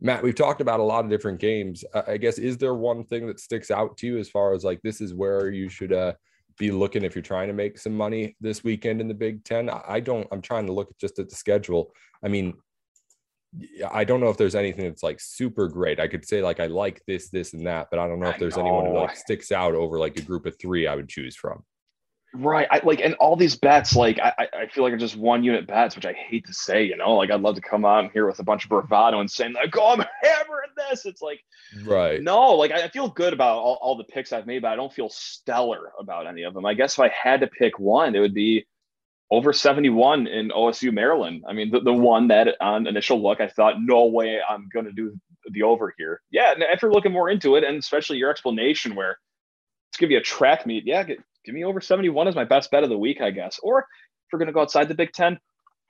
Matt, 0.00 0.22
we've 0.22 0.34
talked 0.34 0.60
about 0.60 0.80
a 0.80 0.84
lot 0.84 1.04
of 1.04 1.10
different 1.10 1.40
games. 1.40 1.84
I 2.06 2.18
guess 2.18 2.38
is 2.38 2.58
there 2.58 2.74
one 2.74 3.04
thing 3.04 3.26
that 3.26 3.40
sticks 3.40 3.70
out 3.70 3.96
to 3.98 4.06
you 4.06 4.18
as 4.18 4.28
far 4.28 4.52
as 4.52 4.64
like 4.64 4.82
this 4.82 5.00
is 5.00 5.14
where 5.14 5.50
you 5.50 5.68
should 5.68 5.92
uh, 5.92 6.12
be 6.58 6.70
looking 6.70 7.02
if 7.02 7.14
you're 7.14 7.22
trying 7.22 7.48
to 7.48 7.54
make 7.54 7.78
some 7.78 7.96
money 7.96 8.36
this 8.40 8.62
weekend 8.62 9.00
in 9.00 9.08
the 9.08 9.14
Big 9.14 9.44
Ten? 9.44 9.70
I 9.70 10.00
don't. 10.00 10.26
I'm 10.30 10.42
trying 10.42 10.66
to 10.66 10.72
look 10.72 10.96
just 10.98 11.18
at 11.18 11.30
the 11.30 11.36
schedule. 11.36 11.92
I 12.22 12.28
mean, 12.28 12.54
I 13.90 14.04
don't 14.04 14.20
know 14.20 14.28
if 14.28 14.36
there's 14.36 14.54
anything 14.54 14.84
that's 14.84 15.02
like 15.02 15.20
super 15.20 15.68
great. 15.68 16.00
I 16.00 16.08
could 16.08 16.26
say 16.26 16.42
like 16.42 16.60
I 16.60 16.66
like 16.66 17.02
this, 17.06 17.28
this, 17.30 17.52
and 17.52 17.66
that, 17.66 17.88
but 17.90 17.98
I 17.98 18.06
don't 18.06 18.20
know 18.20 18.28
if 18.28 18.38
there's 18.38 18.58
anyone 18.58 18.86
who 18.86 18.94
like 18.94 19.16
sticks 19.16 19.52
out 19.52 19.74
over 19.74 19.98
like 19.98 20.18
a 20.18 20.22
group 20.22 20.46
of 20.46 20.58
three 20.58 20.86
I 20.86 20.94
would 20.94 21.08
choose 21.08 21.36
from. 21.36 21.64
Right. 22.34 22.66
I 22.70 22.80
like, 22.84 23.00
and 23.00 23.14
all 23.14 23.36
these 23.36 23.56
bets, 23.56 23.96
like, 23.96 24.18
I, 24.18 24.48
I 24.52 24.66
feel 24.66 24.84
like 24.84 24.92
are 24.92 24.98
just 24.98 25.16
one 25.16 25.42
unit 25.42 25.66
bets, 25.66 25.96
which 25.96 26.04
I 26.04 26.12
hate 26.12 26.46
to 26.46 26.52
say, 26.52 26.84
you 26.84 26.96
know, 26.96 27.14
like 27.14 27.30
I'd 27.30 27.40
love 27.40 27.54
to 27.54 27.60
come 27.60 27.84
on 27.84 28.10
here 28.12 28.26
with 28.26 28.38
a 28.40 28.42
bunch 28.42 28.64
of 28.64 28.70
bravado 28.70 29.20
and 29.20 29.30
saying 29.30 29.54
like, 29.54 29.74
oh, 29.76 29.92
I'm 29.92 30.04
hammering 30.22 30.70
this. 30.76 31.06
It's 31.06 31.22
like, 31.22 31.40
right. 31.84 32.20
No, 32.22 32.54
like 32.54 32.72
I 32.72 32.88
feel 32.88 33.08
good 33.08 33.32
about 33.32 33.58
all, 33.58 33.78
all 33.80 33.96
the 33.96 34.04
picks 34.04 34.32
I've 34.32 34.46
made, 34.46 34.62
but 34.62 34.72
I 34.72 34.76
don't 34.76 34.92
feel 34.92 35.08
stellar 35.08 35.92
about 35.98 36.26
any 36.26 36.42
of 36.42 36.52
them. 36.52 36.66
I 36.66 36.74
guess 36.74 36.94
if 36.94 37.00
I 37.00 37.08
had 37.08 37.40
to 37.40 37.46
pick 37.46 37.78
one, 37.78 38.14
it 38.14 38.20
would 38.20 38.34
be 38.34 38.66
over 39.30 39.52
71 39.52 40.26
in 40.26 40.50
OSU 40.50 40.92
Maryland. 40.92 41.44
I 41.48 41.52
mean, 41.52 41.70
the, 41.70 41.80
the 41.80 41.92
one 41.92 42.28
that 42.28 42.56
on 42.60 42.86
initial 42.86 43.22
look, 43.22 43.40
I 43.40 43.48
thought, 43.48 43.74
no 43.78 44.06
way 44.06 44.38
I'm 44.48 44.68
going 44.72 44.86
to 44.86 44.92
do 44.92 45.16
the 45.50 45.62
over 45.62 45.92
here. 45.98 46.20
Yeah. 46.30 46.52
And 46.52 46.62
after 46.62 46.90
looking 46.90 47.12
more 47.12 47.28
into 47.28 47.56
it, 47.56 47.64
and 47.64 47.76
especially 47.78 48.18
your 48.18 48.30
explanation 48.30 48.94
where 48.94 49.18
let's 49.88 49.98
give 49.98 50.10
you 50.10 50.18
a 50.18 50.22
track 50.22 50.66
meet. 50.66 50.84
Yeah. 50.86 51.02
Get, 51.02 51.18
give 51.44 51.54
me 51.54 51.64
over 51.64 51.80
71 51.80 52.28
as 52.28 52.34
my 52.34 52.44
best 52.44 52.70
bet 52.70 52.84
of 52.84 52.88
the 52.88 52.98
week, 52.98 53.20
I 53.20 53.30
guess. 53.30 53.58
Or 53.62 53.80
if 53.80 54.32
we're 54.32 54.38
going 54.38 54.48
to 54.48 54.52
go 54.52 54.60
outside 54.60 54.88
the 54.88 54.94
Big 54.94 55.12
Ten, 55.12 55.38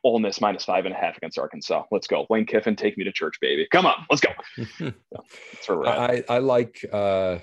Ole 0.04 0.20
Miss 0.20 0.40
minus 0.40 0.64
five 0.64 0.84
and 0.86 0.94
a 0.94 0.96
half 0.96 1.16
against 1.16 1.38
Arkansas. 1.38 1.82
Let's 1.90 2.06
go. 2.06 2.26
Lane 2.30 2.46
Kiffin, 2.46 2.76
take 2.76 2.96
me 2.96 3.04
to 3.04 3.12
church, 3.12 3.34
baby. 3.40 3.66
Come 3.72 3.86
on, 3.86 4.06
let's 4.08 4.22
go. 4.22 4.30
That's 5.12 5.68
where 5.68 5.78
we're 5.78 5.86
at. 5.86 6.24
I, 6.30 6.36
I 6.36 6.38
like 6.38 6.78
uh 6.92 7.38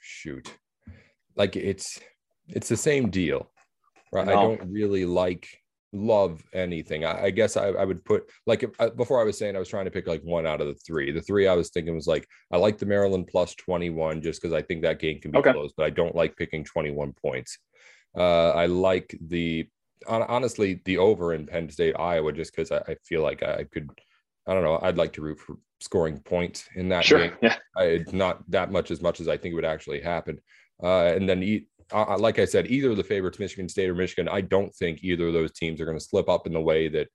shoot. 0.00 0.52
Like 1.34 1.56
it's 1.56 1.98
it's 2.48 2.68
the 2.68 2.76
same 2.76 3.10
deal. 3.10 3.50
Right. 4.14 4.28
I, 4.28 4.32
I 4.32 4.34
don't 4.34 4.70
really 4.70 5.04
like 5.04 5.48
love 5.94 6.42
anything. 6.52 7.04
I, 7.04 7.24
I 7.24 7.30
guess 7.30 7.56
I, 7.56 7.68
I, 7.68 7.84
would 7.84 8.04
put 8.04 8.30
like 8.46 8.62
if, 8.62 8.70
uh, 8.78 8.90
before 8.90 9.20
I 9.20 9.24
was 9.24 9.38
saying 9.38 9.56
I 9.56 9.60
was 9.60 9.68
trying 9.68 9.84
to 9.84 9.90
pick 9.90 10.06
like 10.06 10.22
one 10.22 10.46
out 10.46 10.60
of 10.60 10.66
the 10.66 10.74
three. 10.74 11.12
The 11.12 11.22
three 11.22 11.46
I 11.46 11.54
was 11.54 11.70
thinking 11.70 11.94
was 11.94 12.06
like 12.06 12.26
I 12.52 12.56
like 12.56 12.78
the 12.78 12.86
Maryland 12.86 13.28
plus 13.30 13.54
21 13.54 14.20
just 14.20 14.42
because 14.42 14.52
I 14.52 14.62
think 14.62 14.82
that 14.82 14.98
game 14.98 15.20
can 15.20 15.30
be 15.30 15.38
okay. 15.38 15.52
close, 15.52 15.72
but 15.76 15.86
I 15.86 15.90
don't 15.90 16.14
like 16.14 16.36
picking 16.36 16.64
21 16.64 17.12
points. 17.12 17.58
Uh, 18.16 18.50
I 18.50 18.66
like 18.66 19.16
the 19.26 19.68
honestly 20.06 20.80
the 20.84 20.98
over 20.98 21.32
in 21.32 21.46
Penn 21.46 21.70
State 21.70 21.94
Iowa 21.98 22.32
just 22.32 22.54
because 22.54 22.70
I, 22.70 22.78
I, 22.92 22.96
feel 23.04 23.22
like 23.22 23.42
I 23.42 23.64
could 23.72 23.88
I 24.46 24.52
don't 24.52 24.62
know 24.62 24.78
I'd 24.82 24.98
like 24.98 25.14
to 25.14 25.22
root 25.22 25.40
for 25.40 25.56
scoring 25.80 26.18
points 26.20 26.68
in 26.74 26.88
that 26.90 27.04
sure. 27.04 27.20
game. 27.20 27.36
Yeah, 27.40 27.56
I, 27.76 28.04
not 28.12 28.48
that 28.50 28.70
much 28.70 28.90
as 28.90 29.00
much 29.00 29.20
as 29.20 29.28
I 29.28 29.36
think 29.36 29.52
it 29.52 29.56
would 29.56 29.64
actually 29.64 30.00
happen. 30.00 30.40
Uh, 30.82 31.12
and 31.14 31.28
then 31.28 31.42
uh, 31.92 32.18
like 32.18 32.38
I 32.38 32.44
said, 32.44 32.68
either 32.68 32.90
of 32.90 32.96
the 32.96 33.04
favorites, 33.04 33.38
Michigan 33.38 33.68
State 33.68 33.88
or 33.88 33.94
Michigan, 33.94 34.28
I 34.28 34.40
don't 34.40 34.74
think 34.74 35.02
either 35.02 35.28
of 35.28 35.32
those 35.32 35.52
teams 35.52 35.80
are 35.80 35.84
going 35.84 35.98
to 35.98 36.04
slip 36.04 36.28
up 36.28 36.46
in 36.46 36.52
the 36.52 36.60
way 36.60 36.88
that 36.88 37.08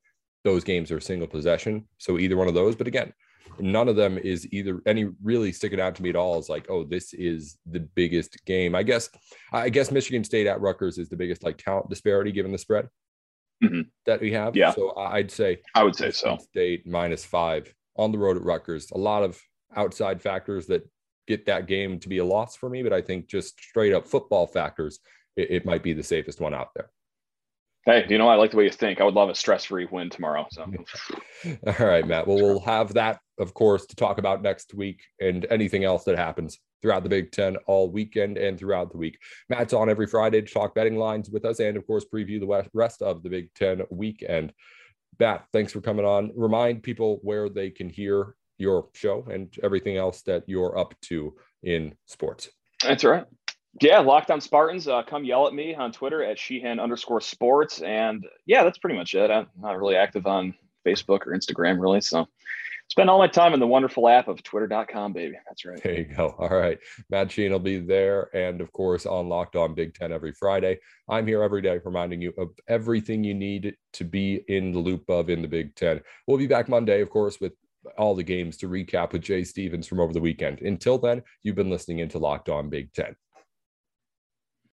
those 0.44 0.64
games 0.64 0.92
are 0.92 1.00
single 1.00 1.28
possession. 1.28 1.88
So 1.98 2.18
either 2.20 2.38
one 2.38 2.48
of 2.48 2.54
those, 2.54 2.76
but 2.76 2.88
again, 2.88 3.14
none 3.60 3.90
of 3.90 3.96
them 3.96 4.18
is 4.18 4.48
either 4.52 4.82
any 4.86 5.08
really 5.24 5.52
sticking 5.52 5.80
out 5.80 5.96
to 5.96 6.04
me 6.04 6.10
at 6.10 6.16
all. 6.16 6.40
Is 6.40 6.50
like, 6.50 6.68
oh, 6.70 6.84
this 6.84 7.14
is 7.14 7.58
the 7.70 7.80
biggest 7.80 8.44
game. 8.46 8.76
I 8.76 8.84
guess, 8.84 9.10
I 9.52 9.70
guess 9.70 9.92
Michigan 9.92 10.24
State 10.24 10.48
at 10.48 10.62
Rutgers 10.62 10.98
is 10.98 11.10
the 11.10 11.18
biggest 11.18 11.44
like 11.44 11.58
talent 11.58 11.90
disparity 11.90 12.32
given 12.32 12.52
the 12.52 12.58
spread 12.58 12.88
mm-hmm. 13.64 13.82
that 14.06 14.22
we 14.22 14.32
have. 14.34 14.56
Yeah. 14.56 14.74
So 14.74 14.96
I'd 14.96 15.32
say 15.32 15.60
I 15.76 15.84
would 15.84 15.96
say 15.96 16.08
Michigan 16.08 16.40
so. 16.40 16.46
State 16.46 16.88
minus 16.88 17.26
five 17.26 17.74
on 17.96 18.12
the 18.12 18.18
road 18.18 18.38
at 18.38 18.44
Rutgers. 18.44 18.92
A 18.92 18.98
lot 18.98 19.24
of 19.24 19.40
outside 19.76 20.22
factors 20.22 20.68
that 20.68 20.88
get 21.30 21.46
that 21.46 21.68
game 21.68 22.00
to 22.00 22.10
be 22.10 22.18
a 22.18 22.26
loss 22.26 22.56
for 22.56 22.70
me, 22.70 22.82
but 22.82 22.92
I 22.92 23.02
think 23.02 23.28
just 23.28 23.62
straight 23.62 23.94
up 23.94 24.08
football 24.08 24.48
factors, 24.48 25.00
it, 25.38 25.52
it 25.52 25.66
might 25.66 25.84
be 25.84 25.94
the 25.94 26.04
safest 26.04 26.42
one 26.42 26.56
out 26.56 26.70
there. 26.76 26.90
Hey, 27.86 28.06
you 28.10 28.18
know, 28.18 28.28
I 28.28 28.36
like 28.36 28.52
the 28.52 28.58
way 28.58 28.66
you 28.66 28.72
think. 28.72 29.00
I 29.00 29.04
would 29.06 29.14
love 29.14 29.30
a 29.30 29.36
stress-free 29.36 29.88
win 29.90 30.10
tomorrow. 30.10 30.46
So, 30.52 30.64
all 31.68 31.88
right, 31.88 32.06
Matt. 32.06 32.28
Well, 32.28 32.38
we'll 32.38 32.60
have 32.62 32.94
that, 32.96 33.20
of 33.38 33.54
course, 33.54 33.86
to 33.86 33.96
talk 33.96 34.18
about 34.18 34.42
next 34.42 34.74
week 34.74 35.02
and 35.22 35.46
anything 35.50 35.86
else 35.86 36.04
that 36.04 36.18
happens 36.18 36.60
throughout 36.82 37.04
the 37.04 37.10
Big 37.10 37.32
Ten 37.32 37.56
all 37.68 37.90
weekend 37.90 38.38
and 38.38 38.60
throughout 38.60 38.92
the 38.92 38.98
week. 38.98 39.18
Matt's 39.50 39.74
on 39.74 39.90
every 39.90 40.08
Friday 40.08 40.42
to 40.42 40.54
talk 40.54 40.76
betting 40.76 40.98
lines 40.98 41.30
with 41.30 41.46
us 41.46 41.60
and, 41.60 41.78
of 41.78 41.88
course, 41.88 42.06
preview 42.12 42.40
the 42.40 42.70
rest 42.74 43.02
of 43.02 43.24
the 43.24 43.30
Big 43.30 43.54
Ten 43.54 43.84
weekend. 43.92 44.52
Matt, 45.20 45.46
thanks 45.54 45.72
for 45.72 45.82
coming 45.82 46.06
on. 46.06 46.32
Remind 46.36 46.84
people 46.84 47.20
where 47.22 47.50
they 47.50 47.70
can 47.70 47.90
hear 47.90 48.36
your 48.60 48.90
show 48.94 49.26
and 49.32 49.54
everything 49.64 49.98
else 49.98 50.22
that 50.24 50.44
you're 50.48 50.78
up 50.78 50.94
to 51.02 51.34
in 51.64 51.96
sports. 52.06 52.50
That's 52.84 53.04
right. 53.04 53.26
Yeah, 53.82 54.00
Locked 54.00 54.32
On 54.32 54.42
Spartans. 54.42 54.88
Uh, 54.88 55.04
come 55.04 55.24
yell 55.24 55.48
at 55.48 55.54
me 55.54 55.76
on 55.76 55.92
Twitter 55.92 56.24
at 56.24 56.40
Sheehan 56.40 56.80
underscore 56.80 57.22
sports. 57.22 57.82
And 57.82 58.26
yeah, 58.46 58.64
that's 58.64 58.78
pretty 58.78 58.98
much 58.98 59.14
it. 59.14 59.32
I'm 59.32 59.48
not 59.60 59.78
really 59.78 59.96
active 59.96 60.26
on 60.26 60.54
Facebook 60.86 61.28
or 61.28 61.34
Instagram, 61.38 61.80
really. 61.80 62.02
So 62.02 62.28
spend 62.90 63.10
all 63.10 63.20
my 63.20 63.28
time 63.28 63.54
in 63.54 63.60
the 63.60 63.68
wonderful 63.68 64.10
app 64.10 64.28
of 64.28 64.42
twitter.com, 64.44 65.14
baby. 65.14 65.36
That's 65.48 65.66
right. 65.66 65.82
There 65.82 66.00
you 66.00 66.06
go. 66.06 66.36
All 66.40 66.50
right. 66.50 66.80
Matt 67.10 67.32
Sheehan 67.32 67.52
will 67.52 67.60
be 67.60 67.80
there. 67.80 68.36
And 68.36 68.60
of 68.60 68.72
course, 68.74 69.06
on 69.06 69.30
Locked 69.30 69.56
On 69.56 69.76
Big 69.76 69.94
Ten 69.94 70.12
every 70.12 70.34
Friday. 70.34 70.80
I'm 71.08 71.28
here 71.28 71.44
every 71.44 71.62
day 71.62 71.80
reminding 71.86 72.22
you 72.22 72.34
of 72.38 72.50
everything 72.68 73.24
you 73.24 73.36
need 73.36 73.76
to 73.94 74.04
be 74.04 74.44
in 74.48 74.72
the 74.72 74.80
loop 74.80 75.10
of 75.10 75.30
in 75.30 75.42
the 75.42 75.48
Big 75.48 75.76
Ten. 75.76 76.02
We'll 76.28 76.38
be 76.38 76.48
back 76.48 76.68
Monday, 76.68 77.02
of 77.02 77.10
course, 77.10 77.40
with 77.40 77.54
all 77.98 78.16
the 78.16 78.24
games 78.24 78.58
to 78.58 78.70
recap 78.70 79.14
with 79.14 79.22
Jay 79.22 79.44
Stevens 79.44 79.88
from 79.88 80.00
over 80.00 80.14
the 80.14 80.22
weekend. 80.22 80.62
Until 80.62 80.98
then, 80.98 81.24
you've 81.44 81.56
been 81.56 81.70
listening 81.70 82.00
into 82.00 82.20
Locked 82.20 82.50
On 82.50 82.70
Big 82.70 82.94
Ten. 82.94 83.16